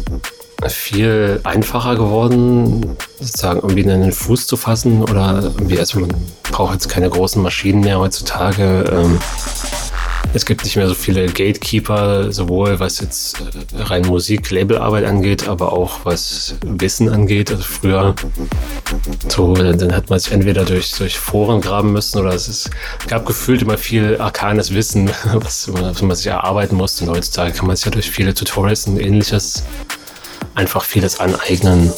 viel 0.68 1.40
einfacher 1.44 1.96
geworden, 1.96 2.94
sozusagen 3.18 3.60
irgendwie 3.60 3.90
einen 3.90 4.12
Fuß 4.12 4.46
zu 4.46 4.58
fassen 4.58 5.02
oder 5.02 5.40
irgendwie, 5.42 5.78
also 5.78 6.00
man 6.00 6.12
braucht 6.42 6.74
jetzt 6.74 6.90
keine 6.90 7.08
großen 7.08 7.42
Maschinen 7.42 7.80
mehr 7.80 7.98
heutzutage. 7.98 8.84
Ähm, 8.92 9.18
es 10.32 10.46
gibt 10.46 10.64
nicht 10.64 10.76
mehr 10.76 10.86
so 10.88 10.94
viele 10.94 11.26
Gatekeeper, 11.26 12.32
sowohl 12.32 12.78
was 12.78 13.00
jetzt 13.00 13.40
äh, 13.40 13.82
rein 13.82 14.06
Musik, 14.06 14.50
Labelarbeit 14.50 15.04
angeht, 15.04 15.48
aber 15.48 15.72
auch 15.72 16.00
was 16.04 16.54
Wissen 16.64 17.08
angeht. 17.08 17.50
Also 17.50 17.64
früher, 17.64 18.14
so, 19.28 19.54
dann 19.54 19.94
hat 19.94 20.10
man 20.10 20.18
sich 20.18 20.32
entweder 20.32 20.64
durch, 20.64 20.92
durch 20.92 21.18
Foren 21.18 21.60
graben 21.60 21.92
müssen 21.92 22.18
oder 22.18 22.34
es 22.34 22.48
ist, 22.48 22.70
gab 23.08 23.26
gefühlt 23.26 23.62
immer 23.62 23.78
viel 23.78 24.20
arkanes 24.20 24.72
Wissen, 24.72 25.10
was, 25.34 25.72
was 25.72 26.02
man 26.02 26.16
sich 26.16 26.26
erarbeiten 26.28 26.76
musste. 26.76 27.04
Und 27.04 27.10
heutzutage 27.10 27.52
kann 27.52 27.66
man 27.66 27.76
sich 27.76 27.86
ja 27.86 27.90
durch 27.90 28.10
viele 28.10 28.34
Tutorials 28.34 28.86
und 28.86 29.00
ähnliches 29.00 29.64
einfach 30.54 30.84
vieles 30.84 31.18
aneignen. 31.18 31.92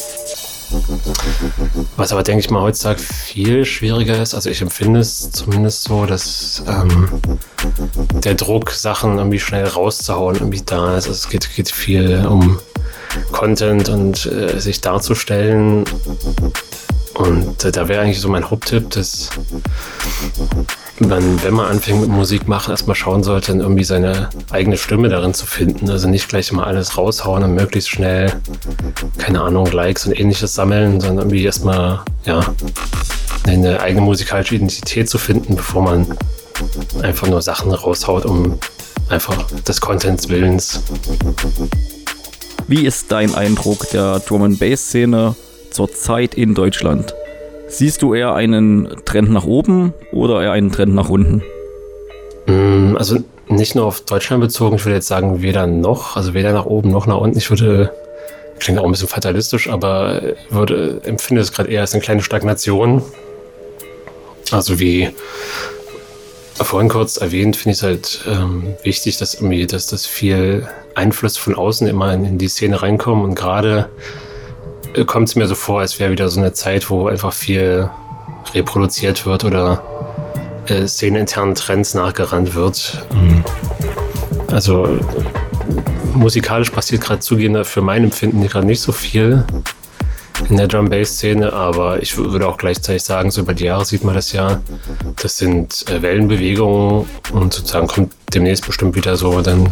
Was 1.97 2.11
aber, 2.11 2.23
denke 2.23 2.39
ich 2.41 2.49
mal, 2.49 2.61
heutzutage 2.61 2.99
viel 2.99 3.65
schwieriger 3.65 4.21
ist. 4.21 4.33
Also 4.33 4.49
ich 4.49 4.61
empfinde 4.61 4.99
es 4.99 5.31
zumindest 5.31 5.83
so, 5.83 6.05
dass 6.05 6.63
ähm, 6.67 7.09
der 8.23 8.35
Druck, 8.35 8.71
Sachen 8.71 9.17
irgendwie 9.17 9.39
schnell 9.39 9.67
rauszuhauen, 9.67 10.35
irgendwie 10.35 10.61
da 10.65 10.97
ist. 10.97 11.07
Also 11.07 11.11
es 11.11 11.29
geht, 11.29 11.53
geht 11.55 11.71
viel 11.71 12.25
um 12.25 12.59
Content 13.31 13.89
und 13.89 14.25
äh, 14.25 14.59
sich 14.59 14.81
darzustellen. 14.81 15.85
Und 17.15 17.63
äh, 17.63 17.71
da 17.71 17.87
wäre 17.87 18.01
eigentlich 18.01 18.21
so 18.21 18.29
mein 18.29 18.49
Haupttipp, 18.49 18.89
dass 18.91 19.29
man, 20.99 21.43
wenn 21.43 21.53
man 21.53 21.67
anfängt 21.67 22.01
mit 22.01 22.09
Musik 22.09 22.47
machen, 22.47 22.71
erstmal 22.71 22.95
schauen 22.95 23.23
sollte, 23.23 23.53
irgendwie 23.53 23.83
seine 23.83 24.29
eigene 24.51 24.77
Stimme 24.77 25.09
darin 25.09 25.33
zu 25.33 25.45
finden. 25.45 25.89
Also 25.89 26.07
nicht 26.07 26.29
gleich 26.29 26.51
mal 26.51 26.65
alles 26.65 26.97
raushauen 26.97 27.43
und 27.43 27.55
möglichst 27.55 27.89
schnell, 27.89 28.31
keine 29.17 29.41
Ahnung, 29.41 29.65
Likes 29.67 30.05
und 30.05 30.19
ähnliches 30.19 30.53
sammeln, 30.53 31.01
sondern 31.01 31.27
irgendwie 31.27 31.43
erstmal, 31.43 32.01
ja, 32.25 32.43
eine 33.45 33.81
eigene 33.81 34.01
musikalische 34.01 34.55
Identität 34.55 35.09
zu 35.09 35.17
finden, 35.17 35.55
bevor 35.55 35.81
man 35.81 36.17
einfach 37.01 37.27
nur 37.27 37.41
Sachen 37.41 37.71
raushaut, 37.71 38.25
um 38.25 38.59
einfach 39.09 39.45
des 39.67 39.81
Contents 39.81 40.29
Willens. 40.29 40.81
Wie 42.67 42.85
ist 42.85 43.11
dein 43.11 43.35
Eindruck 43.35 43.89
der 43.89 44.19
Drum 44.19 44.57
Bass 44.57 44.87
Szene 44.87 45.35
zurzeit 45.71 46.35
in 46.35 46.53
Deutschland? 46.53 47.13
Siehst 47.73 48.03
du 48.03 48.13
eher 48.13 48.35
einen 48.35 48.87
Trend 49.03 49.31
nach 49.31 49.45
oben 49.45 49.95
oder 50.11 50.43
eher 50.43 50.51
einen 50.51 50.71
Trend 50.71 50.93
nach 50.93 51.09
unten? 51.09 51.41
Mm, 52.45 52.95
also 52.95 53.17
nicht 53.47 53.73
nur 53.73 53.85
auf 53.85 54.01
Deutschland 54.01 54.41
bezogen, 54.41 54.75
ich 54.75 54.85
würde 54.85 54.97
jetzt 54.97 55.07
sagen, 55.07 55.41
weder 55.41 55.65
noch, 55.65 56.15
also 56.15 56.35
weder 56.35 56.53
nach 56.53 56.67
oben 56.67 56.91
noch 56.91 57.07
nach 57.07 57.17
unten. 57.17 57.35
Ich 57.35 57.49
würde, 57.49 57.91
klingt 58.59 58.79
auch 58.79 58.85
ein 58.85 58.91
bisschen 58.91 59.07
fatalistisch, 59.07 59.69
aber 59.69 60.21
würde, 60.51 61.01
empfinde 61.03 61.41
es 61.41 61.51
gerade 61.51 61.71
eher 61.71 61.81
als 61.81 61.93
eine 61.93 62.03
kleine 62.03 62.21
Stagnation. 62.21 63.01
Also 64.51 64.79
wie 64.79 65.09
vorhin 66.53 66.89
kurz 66.89 67.17
erwähnt, 67.17 67.55
finde 67.55 67.71
ich 67.71 67.77
es 67.77 67.83
halt 67.83 68.19
ähm, 68.27 68.75
wichtig, 68.83 69.17
dass 69.17 69.33
irgendwie, 69.33 69.65
dass 69.65 69.87
das 69.87 70.05
viel 70.05 70.67
Einfluss 70.93 71.37
von 71.37 71.55
außen 71.55 71.87
immer 71.87 72.13
in, 72.13 72.23
in 72.23 72.37
die 72.37 72.49
Szene 72.49 72.83
reinkommen 72.83 73.25
und 73.25 73.33
gerade 73.33 73.89
kommt 75.05 75.29
es 75.29 75.35
mir 75.35 75.47
so 75.47 75.55
vor, 75.55 75.81
als 75.81 75.99
wäre 75.99 76.11
wieder 76.11 76.29
so 76.29 76.39
eine 76.39 76.53
Zeit, 76.53 76.89
wo 76.89 77.07
einfach 77.07 77.33
viel 77.33 77.89
reproduziert 78.53 79.25
wird 79.25 79.43
oder 79.43 79.83
äh, 80.67 80.87
szeneninternen 80.87 81.55
Trends 81.55 81.93
nachgerannt 81.93 82.55
wird. 82.55 83.05
Mhm. 83.13 83.43
Also 84.51 84.99
musikalisch 86.13 86.69
passiert 86.69 87.01
gerade 87.01 87.19
zugehend 87.19 87.65
für 87.65 87.81
mein 87.81 88.03
Empfinden 88.03 88.45
gerade 88.47 88.67
nicht 88.67 88.81
so 88.81 88.91
viel 88.91 89.43
in 90.49 90.57
der 90.57 90.67
Drum 90.67 90.89
Bass 90.89 91.09
Szene, 91.13 91.53
aber 91.53 92.01
ich 92.01 92.17
würde 92.17 92.47
auch 92.47 92.57
gleichzeitig 92.57 93.03
sagen, 93.03 93.31
so 93.31 93.41
über 93.41 93.53
die 93.53 93.65
Jahre 93.65 93.85
sieht 93.85 94.03
man 94.03 94.15
das 94.15 94.33
ja, 94.33 94.61
das 95.21 95.37
sind 95.37 95.85
äh, 95.89 96.01
Wellenbewegungen 96.01 97.07
und 97.31 97.53
sozusagen 97.53 97.87
kommt 97.87 98.13
demnächst 98.33 98.65
bestimmt 98.65 98.95
wieder 98.95 99.15
so 99.17 99.41
dann 99.41 99.69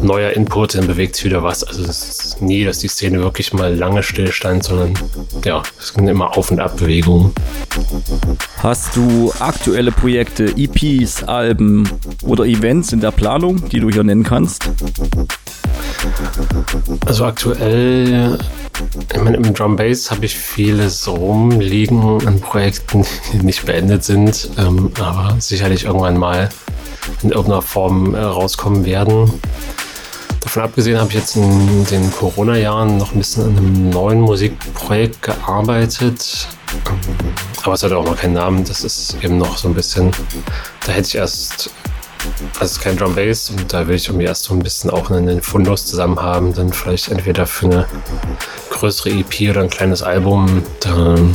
neuer 0.00 0.30
Input, 0.30 0.74
dann 0.74 0.86
bewegt 0.86 1.16
sich 1.16 1.26
wieder 1.26 1.42
was. 1.42 1.64
Also 1.64 1.84
es 1.84 2.24
ist 2.24 2.42
nie, 2.42 2.64
dass 2.64 2.78
die 2.78 2.88
Szene 2.88 3.20
wirklich 3.20 3.52
mal 3.52 3.74
lange 3.74 4.02
stillstand, 4.02 4.64
sondern 4.64 4.94
ja, 5.44 5.62
es 5.78 5.88
sind 5.88 6.08
immer 6.08 6.36
Auf- 6.36 6.50
und 6.50 6.60
Abbewegungen. 6.60 7.32
Hast 8.62 8.96
du 8.96 9.32
aktuelle 9.38 9.92
Projekte, 9.92 10.54
EPs, 10.56 11.24
Alben 11.24 11.88
oder 12.22 12.44
Events 12.44 12.92
in 12.92 13.00
der 13.00 13.10
Planung, 13.10 13.68
die 13.68 13.80
du 13.80 13.90
hier 13.90 14.04
nennen 14.04 14.24
kannst? 14.24 14.68
Also 17.06 17.24
aktuell, 17.24 18.38
ich 19.12 19.20
meine, 19.20 19.36
im 19.36 19.54
Drum 19.54 19.76
Bass 19.76 20.10
habe 20.10 20.24
ich 20.24 20.36
vieles 20.36 21.08
rumliegen 21.08 22.26
an 22.26 22.40
Projekten, 22.40 23.04
die 23.32 23.38
nicht 23.38 23.64
beendet 23.64 24.04
sind, 24.04 24.50
ähm, 24.58 24.90
aber 25.00 25.36
sicherlich 25.38 25.84
irgendwann 25.84 26.16
mal 26.16 26.48
in 27.22 27.30
irgendeiner 27.30 27.62
Form 27.62 28.14
äh, 28.14 28.20
rauskommen 28.20 28.84
werden. 28.84 29.30
Davon 30.46 30.62
abgesehen 30.62 31.00
habe 31.00 31.08
ich 31.08 31.16
jetzt 31.16 31.34
in 31.34 31.84
den 31.86 32.08
Corona-Jahren 32.12 32.98
noch 32.98 33.12
ein 33.12 33.18
bisschen 33.18 33.44
an 33.44 33.56
einem 33.56 33.90
neuen 33.90 34.20
Musikprojekt 34.20 35.20
gearbeitet. 35.20 36.46
Aber 37.64 37.74
es 37.74 37.82
hat 37.82 37.90
auch 37.90 38.04
noch 38.04 38.16
keinen 38.16 38.34
Namen. 38.34 38.64
Das 38.64 38.84
ist 38.84 39.16
eben 39.22 39.38
noch 39.38 39.56
so 39.56 39.66
ein 39.66 39.74
bisschen. 39.74 40.12
Da 40.86 40.92
hätte 40.92 41.08
ich 41.08 41.14
erst. 41.16 41.70
Also 42.54 42.64
es 42.64 42.72
ist 42.72 42.80
kein 42.80 42.96
Drum 42.96 43.16
Bass 43.16 43.50
und 43.50 43.72
da 43.72 43.88
will 43.88 43.96
ich 43.96 44.06
irgendwie 44.06 44.26
erst 44.26 44.44
so 44.44 44.54
ein 44.54 44.60
bisschen 44.60 44.90
auch 44.90 45.10
einen 45.10 45.42
Fundus 45.42 45.86
zusammen 45.86 46.20
haben. 46.20 46.54
Dann 46.54 46.72
vielleicht 46.72 47.08
entweder 47.08 47.46
für 47.46 47.66
eine 47.66 47.86
größere 48.70 49.10
EP 49.10 49.50
oder 49.50 49.62
ein 49.62 49.70
kleines 49.70 50.02
Album. 50.02 50.62
Dann, 50.78 51.34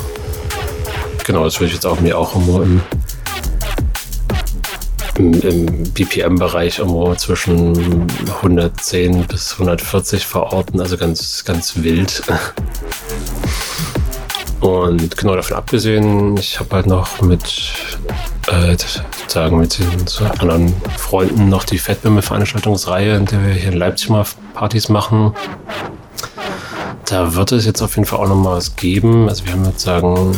genau, 1.25 1.43
das 1.43 1.59
würde 1.59 1.67
ich 1.67 1.73
jetzt 1.73 1.85
auch 1.85 1.99
mir 1.99 2.17
auch 2.17 2.33
im 2.35 2.81
im, 5.17 5.33
im 5.41 5.65
BPM-Bereich 5.93 6.79
irgendwo 6.79 7.13
zwischen 7.15 8.07
110 8.27 9.25
bis 9.27 9.53
140 9.53 10.25
verorten, 10.25 10.79
also 10.79 10.97
ganz, 10.97 11.43
ganz 11.45 11.75
wild. 11.77 12.23
Und 14.61 15.17
genau 15.17 15.35
davon 15.35 15.57
abgesehen, 15.57 16.37
ich 16.37 16.59
habe 16.59 16.75
halt 16.75 16.85
noch 16.85 17.21
mit, 17.21 17.43
äh, 18.47 18.77
sagen 19.27 19.57
mit 19.57 19.79
den 19.79 20.27
anderen 20.39 20.73
Freunden 20.97 21.49
noch 21.49 21.63
die 21.63 21.79
Fettbimmel-Veranstaltungsreihe, 21.79 23.15
in 23.15 23.25
der 23.25 23.43
wir 23.43 23.53
hier 23.53 23.71
in 23.71 23.77
Leipzig 23.77 24.09
mal 24.09 24.23
Partys 24.53 24.87
machen. 24.87 25.33
Da 27.05 27.33
wird 27.33 27.51
es 27.51 27.65
jetzt 27.65 27.81
auf 27.81 27.95
jeden 27.95 28.05
Fall 28.05 28.19
auch 28.19 28.27
noch 28.27 28.35
mal 28.35 28.57
was 28.57 28.75
geben. 28.75 29.27
Also 29.27 29.45
wir 29.45 29.53
haben 29.53 29.65
jetzt 29.65 29.81
sagen 29.81 30.37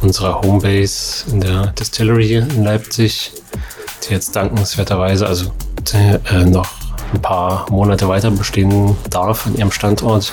unsere 0.00 0.40
Homebase 0.40 1.30
in 1.30 1.40
der 1.40 1.68
Distillery 1.68 2.34
in 2.34 2.64
Leipzig, 2.64 3.32
die 4.02 4.12
jetzt 4.12 4.34
dankenswerterweise 4.36 5.26
also 5.26 5.52
äh, 5.94 6.44
noch 6.44 6.68
ein 7.12 7.22
paar 7.22 7.70
Monate 7.70 8.08
weiter 8.08 8.30
bestehen 8.30 8.96
darf 9.10 9.46
an 9.46 9.56
ihrem 9.56 9.72
Standort. 9.72 10.32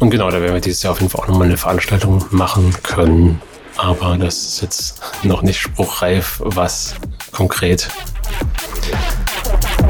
Und 0.00 0.10
genau, 0.10 0.30
da 0.30 0.40
werden 0.40 0.54
wir 0.54 0.60
dieses 0.60 0.82
Jahr 0.82 0.92
auf 0.92 1.00
jeden 1.00 1.10
Fall 1.10 1.22
auch 1.22 1.28
nochmal 1.28 1.46
eine 1.46 1.56
Veranstaltung 1.56 2.24
machen 2.30 2.74
können. 2.82 3.40
Aber 3.76 4.16
das 4.16 4.36
ist 4.44 4.62
jetzt 4.62 5.00
noch 5.22 5.42
nicht 5.42 5.60
spruchreif, 5.60 6.40
was 6.44 6.94
konkret. 7.32 7.88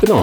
Genau. 0.01 0.23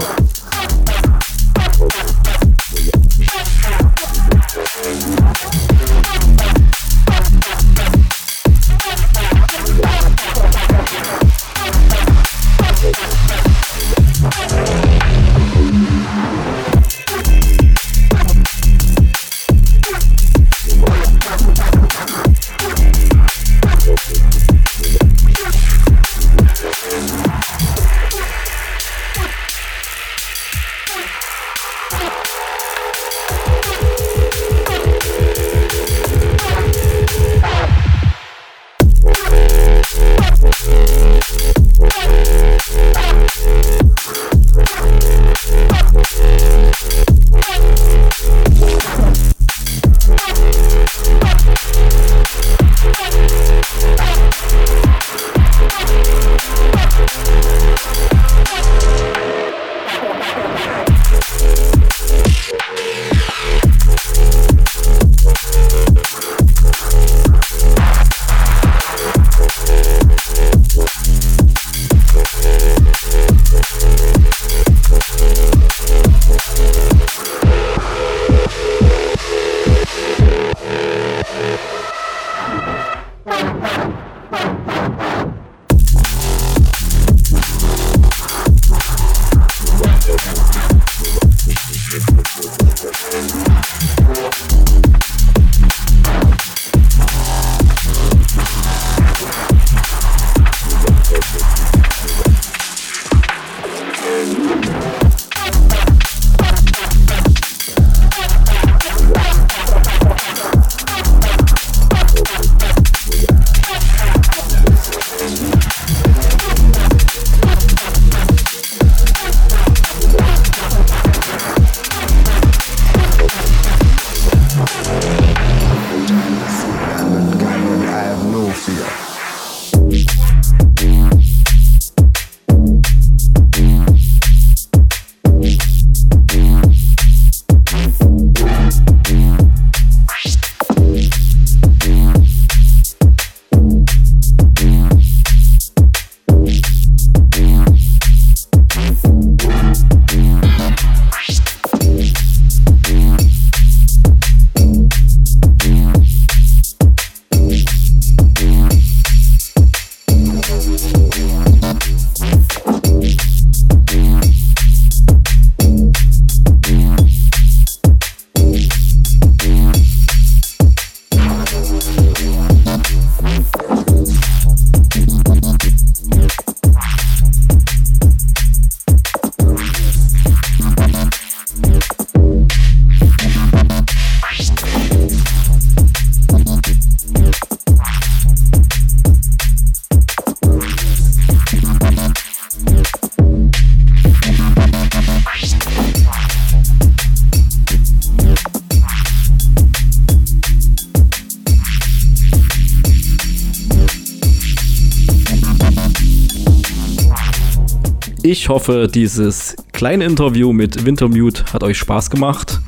Hoffe, 208.51 208.89
dieses 208.93 209.55
kleine 209.71 210.03
Interview 210.03 210.51
mit 210.51 210.85
Wintermute 210.85 211.45
hat 211.53 211.63
euch 211.63 211.77
Spaß 211.77 212.09
gemacht. 212.09 212.59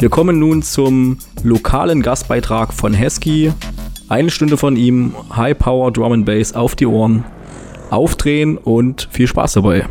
Wir 0.00 0.08
kommen 0.08 0.40
nun 0.40 0.62
zum 0.62 1.18
lokalen 1.44 2.02
Gastbeitrag 2.02 2.72
von 2.72 2.92
Hesky. 2.94 3.52
Eine 4.08 4.30
Stunde 4.30 4.56
von 4.56 4.74
ihm, 4.74 5.14
High 5.36 5.56
Power 5.56 5.92
Drum 5.92 6.10
and 6.10 6.26
Bass 6.26 6.52
auf 6.52 6.74
die 6.74 6.86
Ohren. 6.86 7.22
Aufdrehen 7.90 8.58
und 8.58 9.08
viel 9.12 9.28
Spaß 9.28 9.52
dabei. 9.52 9.86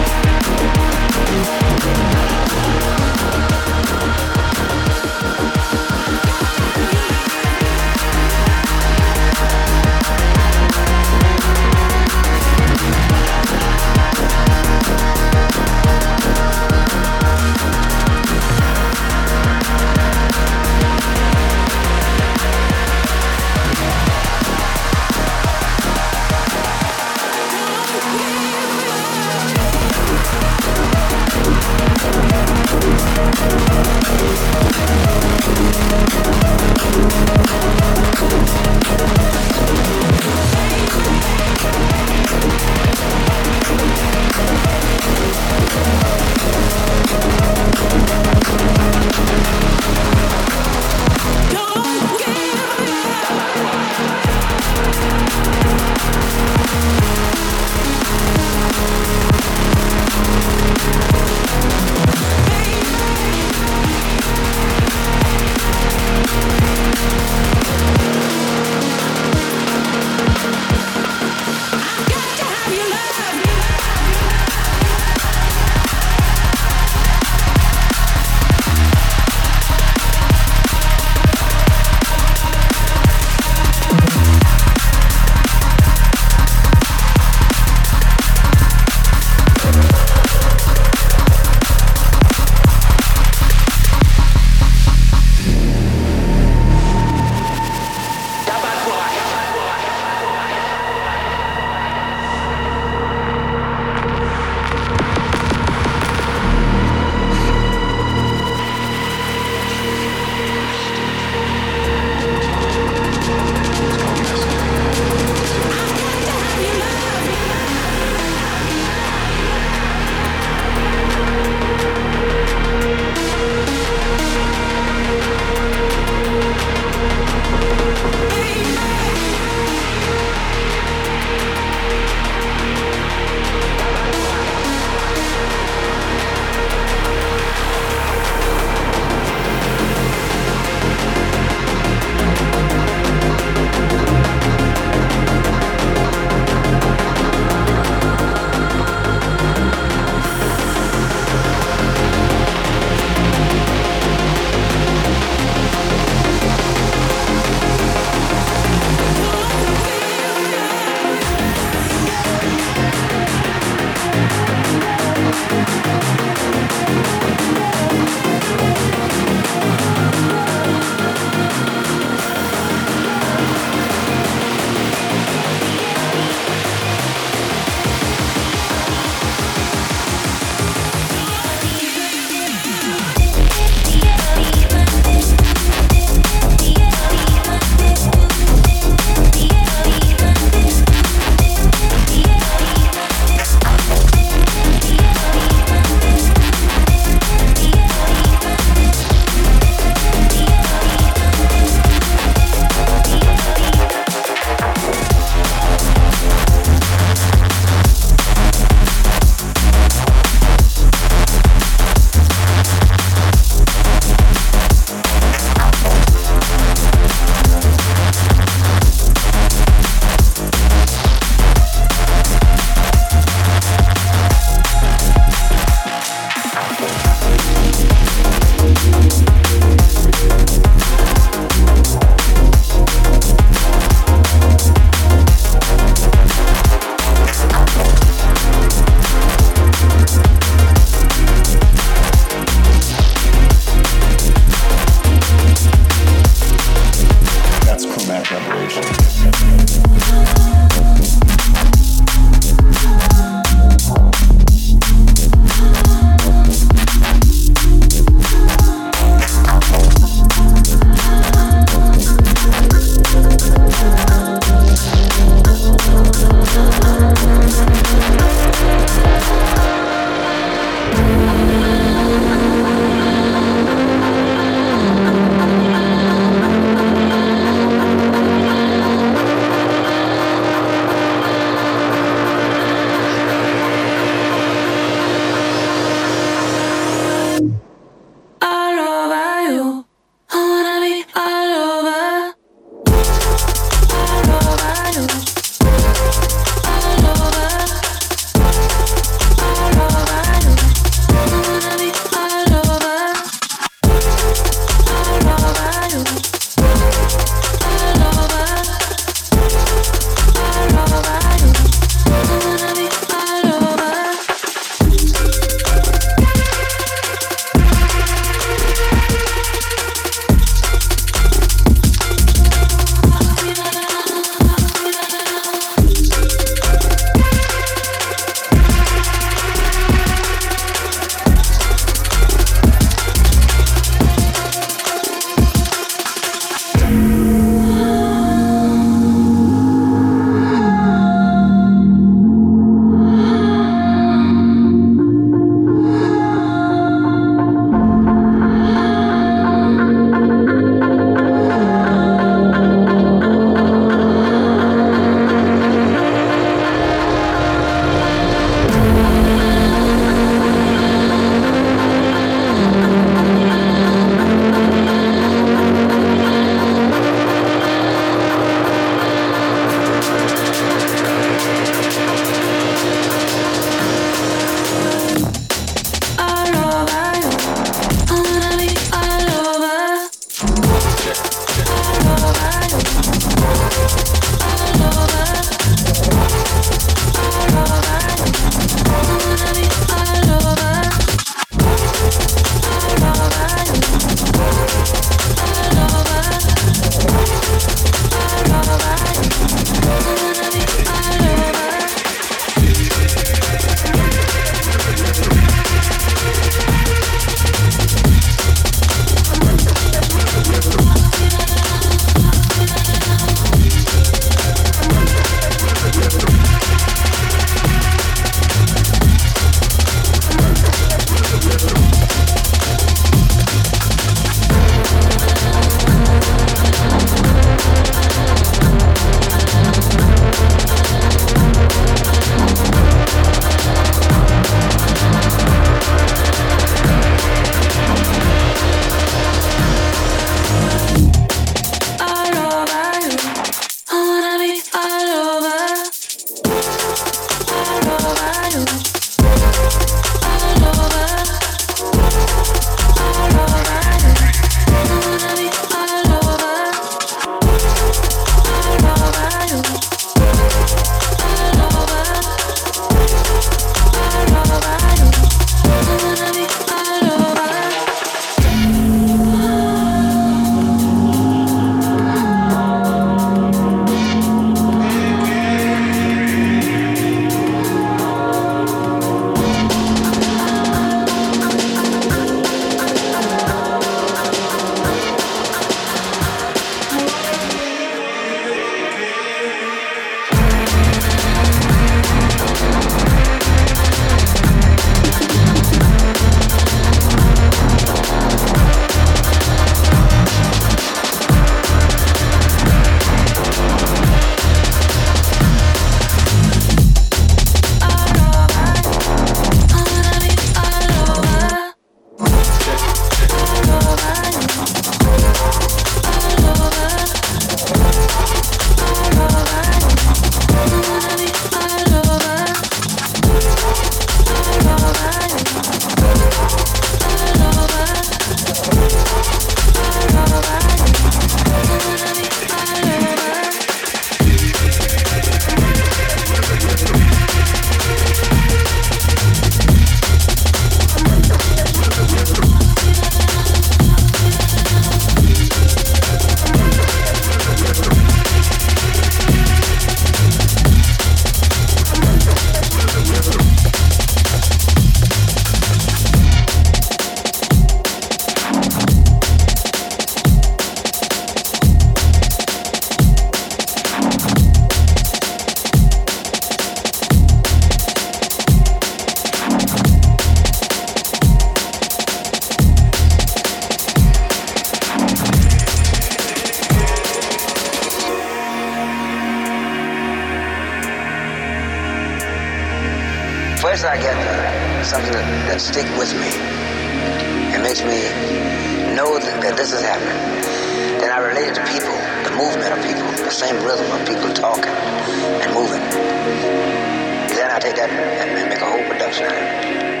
And, 598.19 598.49
make 598.49 598.61
a 598.61 598.65
whole 598.65 598.83
production 598.83 599.25
out 599.25 599.37
of 599.37 599.47
it. 599.47 600.00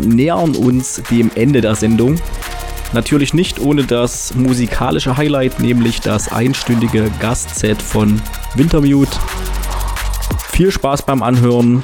Nähern 0.00 0.54
uns 0.56 1.02
dem 1.10 1.30
Ende 1.34 1.60
der 1.60 1.74
Sendung. 1.74 2.16
Natürlich 2.92 3.34
nicht 3.34 3.60
ohne 3.60 3.84
das 3.84 4.34
musikalische 4.34 5.16
Highlight, 5.16 5.60
nämlich 5.60 6.00
das 6.00 6.30
einstündige 6.30 7.10
Gastset 7.20 7.82
von 7.82 8.20
Wintermute. 8.54 9.18
Viel 10.50 10.70
Spaß 10.70 11.02
beim 11.02 11.22
Anhören. 11.22 11.82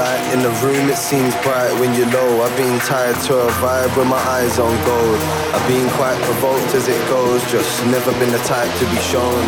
light 0.00 0.32
in 0.32 0.40
the 0.40 0.54
room, 0.64 0.88
it 0.88 0.96
seems 0.96 1.36
bright 1.44 1.72
when 1.76 1.92
you're 1.92 2.08
low. 2.08 2.40
I've 2.40 2.56
been 2.56 2.78
tied 2.88 3.20
to 3.28 3.32
a 3.36 3.48
vibe 3.60 3.92
with 3.96 4.08
my 4.08 4.22
eyes 4.36 4.58
on 4.58 4.72
gold. 4.88 5.20
I've 5.52 5.66
been 5.68 5.88
quite 6.00 6.16
provoked 6.24 6.72
as 6.72 6.88
it 6.88 7.02
goes, 7.12 7.44
just 7.52 7.84
never 7.84 8.10
been 8.16 8.32
the 8.32 8.44
type 8.48 8.72
to 8.80 8.84
be 8.88 9.00
shown. 9.12 9.42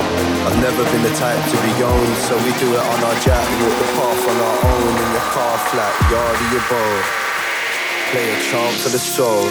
I've 0.46 0.60
never 0.60 0.84
been 0.92 1.04
the 1.08 1.16
type 1.16 1.40
to 1.52 1.56
be 1.64 1.72
owned, 1.80 2.16
so 2.28 2.36
we 2.44 2.52
do 2.60 2.68
it 2.76 2.84
on 2.92 2.98
our 3.08 3.16
jack, 3.24 3.46
walk 3.64 3.76
the 3.80 3.88
path 3.96 4.22
on 4.30 4.36
our 4.48 4.58
own 4.72 4.92
in 5.02 5.08
your 5.16 5.26
car 5.32 5.56
flat, 5.72 5.94
yard 6.12 6.36
of 6.44 6.48
your 6.52 6.64
bowl. 6.68 6.98
Play 8.12 8.26
a 8.28 8.38
charm 8.48 8.74
for 8.82 8.90
the 8.92 9.00
soul. 9.00 9.48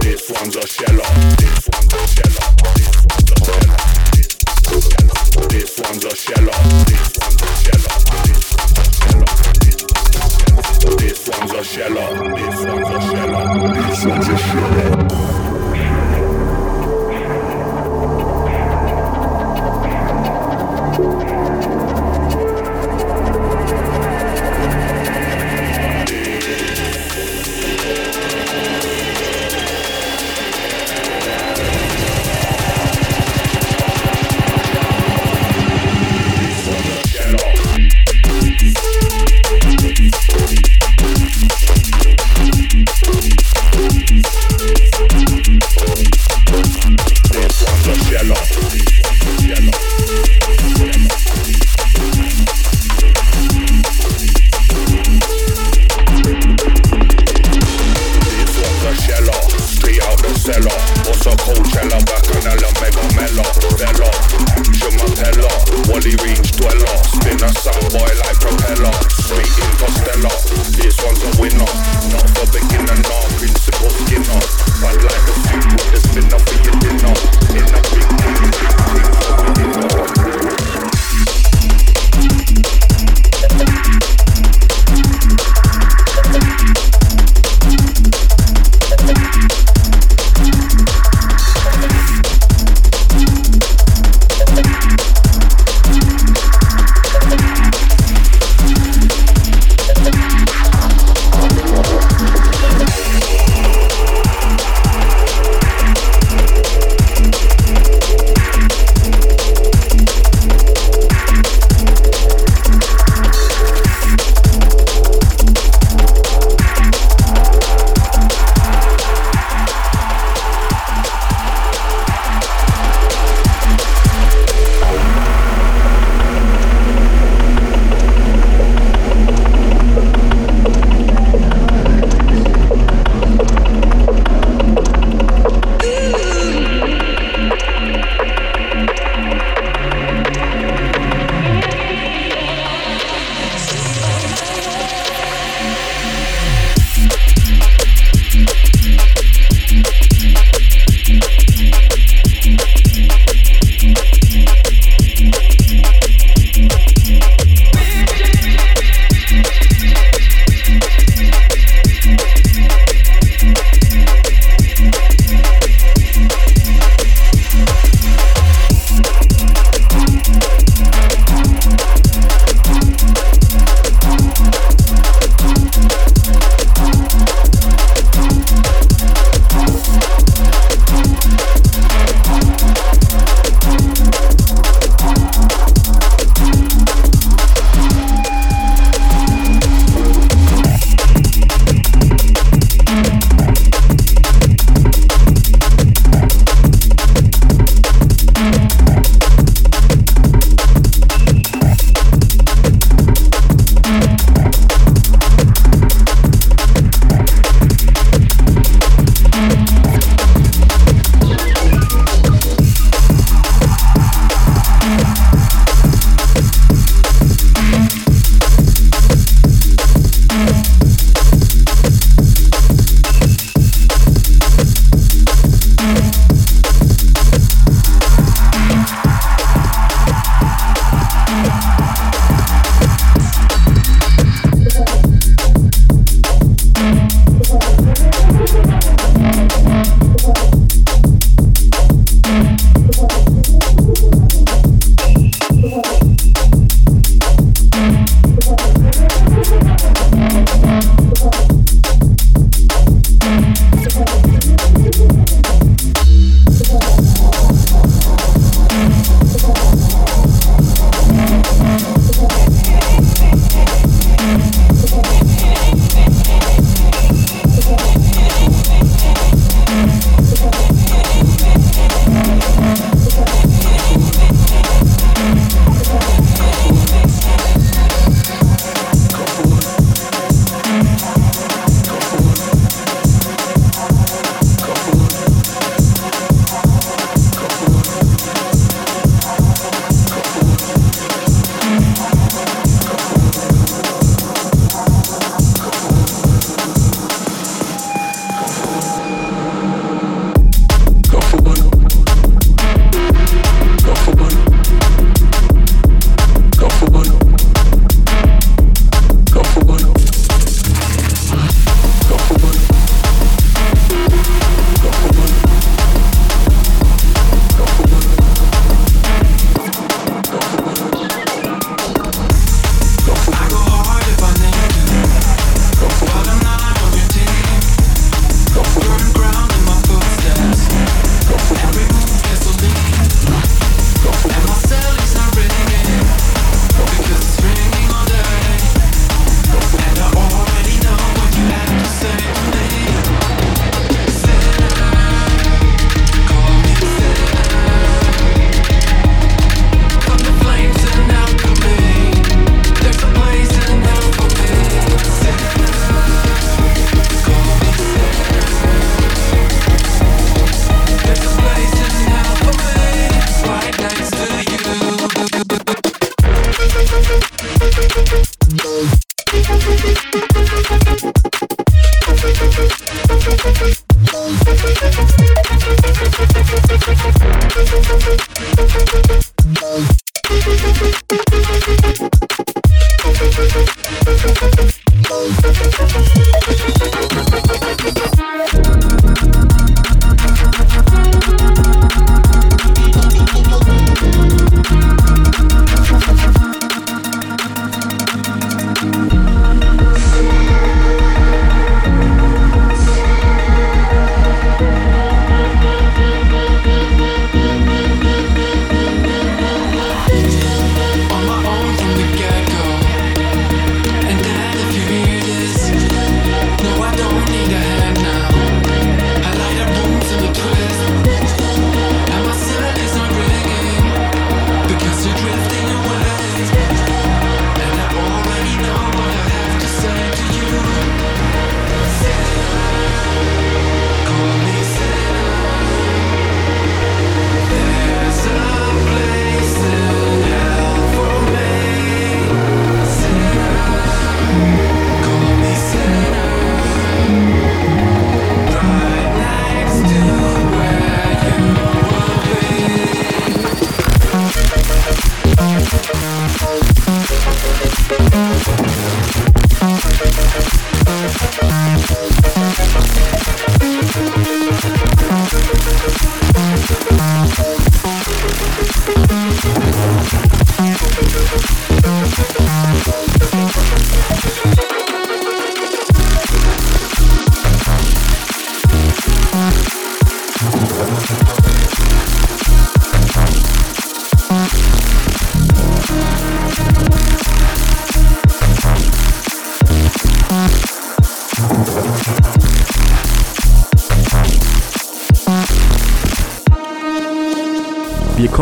This 0.00 0.30
one's 0.30 0.56
a 0.56 0.66
shell 0.66 1.00
out. 1.00 1.38
This 1.38 1.68
one's 1.72 1.94
a 1.94 2.06
shell 2.06 2.36
out. 2.42 2.56
This 5.50 5.78
one's 5.78 6.04
a 6.04 6.16
shell 6.16 6.50
out. 6.50 6.86
This 6.86 7.08
one's 7.20 7.34
a 7.34 7.46
shell 7.46 7.56
out. 7.56 7.86
This 10.98 11.28
one's 11.28 11.52
a 11.52 11.64
shell 11.64 11.98
out. 11.98 12.36
This 12.36 12.60
one's 12.64 12.90
a 12.90 13.00
shell 13.00 13.34
out. 13.34 13.74
This 13.88 14.04
one's 14.04 14.28
a 14.28 14.36
shell 14.36 14.74
out. 14.92 15.35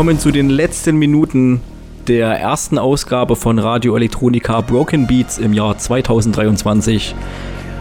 Wir 0.05 0.11
kommen 0.11 0.19
zu 0.19 0.29
den 0.29 0.51
letzten 0.51 0.97
Minuten 0.97 1.61
der 2.07 2.27
ersten 2.27 2.77
Ausgabe 2.77 3.35
von 3.35 3.57
Radio 3.57 3.95
Electronica 3.95 4.61
Broken 4.61 5.07
Beats 5.07 5.39
im 5.39 5.51
Jahr 5.51 5.79
2023. 5.79 7.15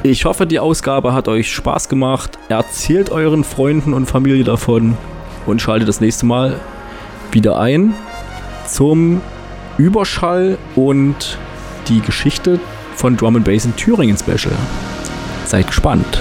Ich 0.05 0.25
hoffe, 0.25 0.47
die 0.47 0.59
Ausgabe 0.59 1.13
hat 1.13 1.29
euch 1.29 1.53
Spaß 1.53 1.91
gemacht. 1.91 2.39
Erzählt 2.49 3.11
euren 3.11 3.45
Freunden 3.45 3.93
und 3.93 4.07
Familie 4.07 4.43
davon 4.43 4.97
und 5.45 5.61
schaltet 5.61 5.87
das 5.87 6.01
nächste 6.01 6.25
Mal 6.25 6.59
wieder 7.31 7.61
ein 7.61 7.93
zum 8.67 9.21
Überschall 9.77 10.57
und 10.77 11.37
die 11.91 12.01
Geschichte 12.01 12.59
von 12.97 13.19
Drum 13.19 13.37
and 13.37 13.45
Bass 13.45 13.67
in 13.67 13.77
Thüringen 13.77 14.17
Special. 14.17 14.57
Seid 15.45 15.67
gespannt. 15.67 16.19